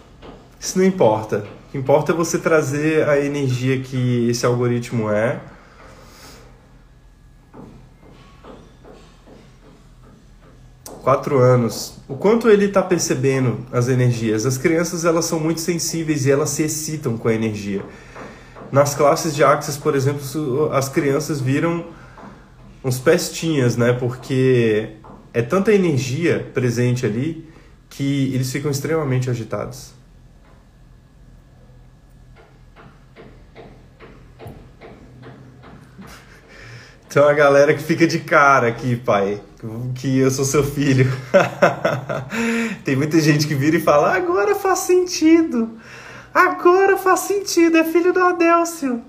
Isso 0.61 0.79
não 0.79 0.85
importa. 0.85 1.47
O 1.69 1.73
que 1.73 1.79
importa 1.79 2.13
é 2.13 2.15
você 2.15 2.39
trazer 2.39 3.09
a 3.09 3.19
energia 3.19 3.81
que 3.81 4.29
esse 4.29 4.45
algoritmo 4.45 5.11
é. 5.11 5.41
Quatro 11.01 11.39
anos. 11.39 11.95
O 12.07 12.15
quanto 12.15 12.51
ele 12.51 12.67
está 12.67 12.83
percebendo 12.83 13.67
as 13.73 13.89
energias? 13.89 14.45
As 14.45 14.59
crianças 14.59 15.07
elas 15.07 15.25
são 15.25 15.41
muito 15.41 15.63
sensíveis 15.63 16.27
e 16.27 16.31
elas 16.31 16.51
se 16.51 16.63
excitam 16.63 17.17
com 17.17 17.29
a 17.29 17.35
energia. 17.35 17.83
Nas 18.73 18.95
classes 18.95 19.35
de 19.35 19.45
Axis, 19.45 19.77
por 19.77 19.95
exemplo, 19.95 20.73
as 20.73 20.89
crianças 20.89 21.39
viram 21.43 21.85
uns 22.83 22.99
pestinhas, 22.99 23.77
né? 23.77 23.93
Porque 23.93 24.97
é 25.35 25.43
tanta 25.43 25.75
energia 25.75 26.51
presente 26.55 27.05
ali 27.05 27.47
que 27.91 28.35
eles 28.35 28.51
ficam 28.51 28.71
extremamente 28.71 29.29
agitados. 29.29 29.93
Então 37.07 37.29
a 37.29 37.35
galera 37.35 37.75
que 37.75 37.83
fica 37.83 38.07
de 38.07 38.21
cara 38.21 38.69
aqui, 38.69 38.97
pai, 38.97 39.39
que 39.97 40.17
eu 40.17 40.31
sou 40.31 40.47
seu 40.47 40.65
filho. 40.65 41.13
Tem 42.87 42.97
muita 42.97 43.21
gente 43.21 43.47
que 43.47 43.55
vira 43.55 43.77
e 43.77 43.81
fala: 43.81 44.17
agora 44.17 44.55
faz 44.55 44.79
sentido. 44.79 45.79
Agora 46.35 46.97
faz 46.97 47.21
sentido, 47.21 47.77
é 47.77 47.85
filho 47.85 48.13
do 48.13 48.21
Adélcio. 48.21 49.03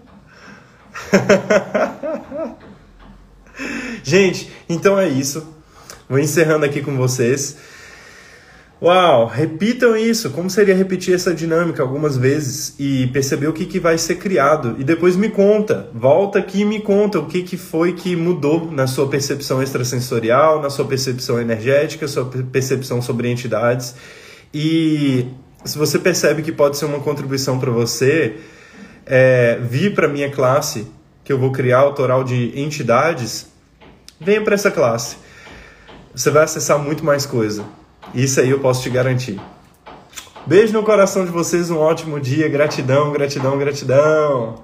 Gente, 4.03 4.51
então 4.67 4.99
é 4.99 5.07
isso. 5.07 5.47
Vou 6.09 6.19
encerrando 6.19 6.65
aqui 6.65 6.81
com 6.81 6.97
vocês. 6.97 7.55
Uau, 8.81 9.27
repitam 9.27 9.95
isso. 9.95 10.31
Como 10.31 10.49
seria 10.49 10.75
repetir 10.75 11.15
essa 11.15 11.33
dinâmica 11.33 11.81
algumas 11.81 12.17
vezes 12.17 12.75
e 12.77 13.07
perceber 13.07 13.47
o 13.47 13.53
que, 13.53 13.65
que 13.65 13.79
vai 13.79 13.97
ser 13.97 14.15
criado? 14.15 14.75
E 14.77 14.83
depois 14.83 15.15
me 15.15 15.29
conta, 15.29 15.89
volta 15.93 16.39
aqui 16.39 16.61
e 16.61 16.65
me 16.65 16.81
conta 16.81 17.17
o 17.17 17.25
que, 17.25 17.43
que 17.43 17.55
foi 17.55 17.93
que 17.93 18.13
mudou 18.13 18.69
na 18.69 18.85
sua 18.85 19.07
percepção 19.07 19.63
extrasensorial, 19.63 20.61
na 20.61 20.69
sua 20.69 20.83
percepção 20.83 21.39
energética, 21.39 22.09
sua 22.09 22.25
percepção 22.25 23.01
sobre 23.01 23.31
entidades. 23.31 23.95
E 24.53 25.27
se 25.65 25.77
você 25.77 25.97
percebe 25.97 26.41
que 26.41 26.51
pode 26.51 26.77
ser 26.77 26.85
uma 26.85 26.99
contribuição 26.99 27.59
para 27.59 27.71
você, 27.71 28.37
é, 29.05 29.57
vir 29.61 29.93
para 29.93 30.07
minha 30.07 30.29
classe, 30.29 30.87
que 31.23 31.31
eu 31.31 31.39
vou 31.39 31.51
criar 31.51 31.79
autoral 31.79 32.23
de 32.23 32.59
entidades, 32.59 33.47
venha 34.19 34.41
para 34.41 34.55
essa 34.55 34.69
classe. 34.69 35.17
Você 36.13 36.29
vai 36.29 36.43
acessar 36.43 36.77
muito 36.77 37.03
mais 37.03 37.25
coisa. 37.25 37.63
Isso 38.13 38.39
aí 38.39 38.49
eu 38.49 38.59
posso 38.59 38.83
te 38.83 38.89
garantir. 38.89 39.39
Beijo 40.45 40.73
no 40.73 40.83
coração 40.83 41.23
de 41.23 41.31
vocês, 41.31 41.71
um 41.71 41.77
ótimo 41.77 42.19
dia, 42.19 42.49
gratidão, 42.49 43.11
gratidão, 43.11 43.57
gratidão. 43.57 44.55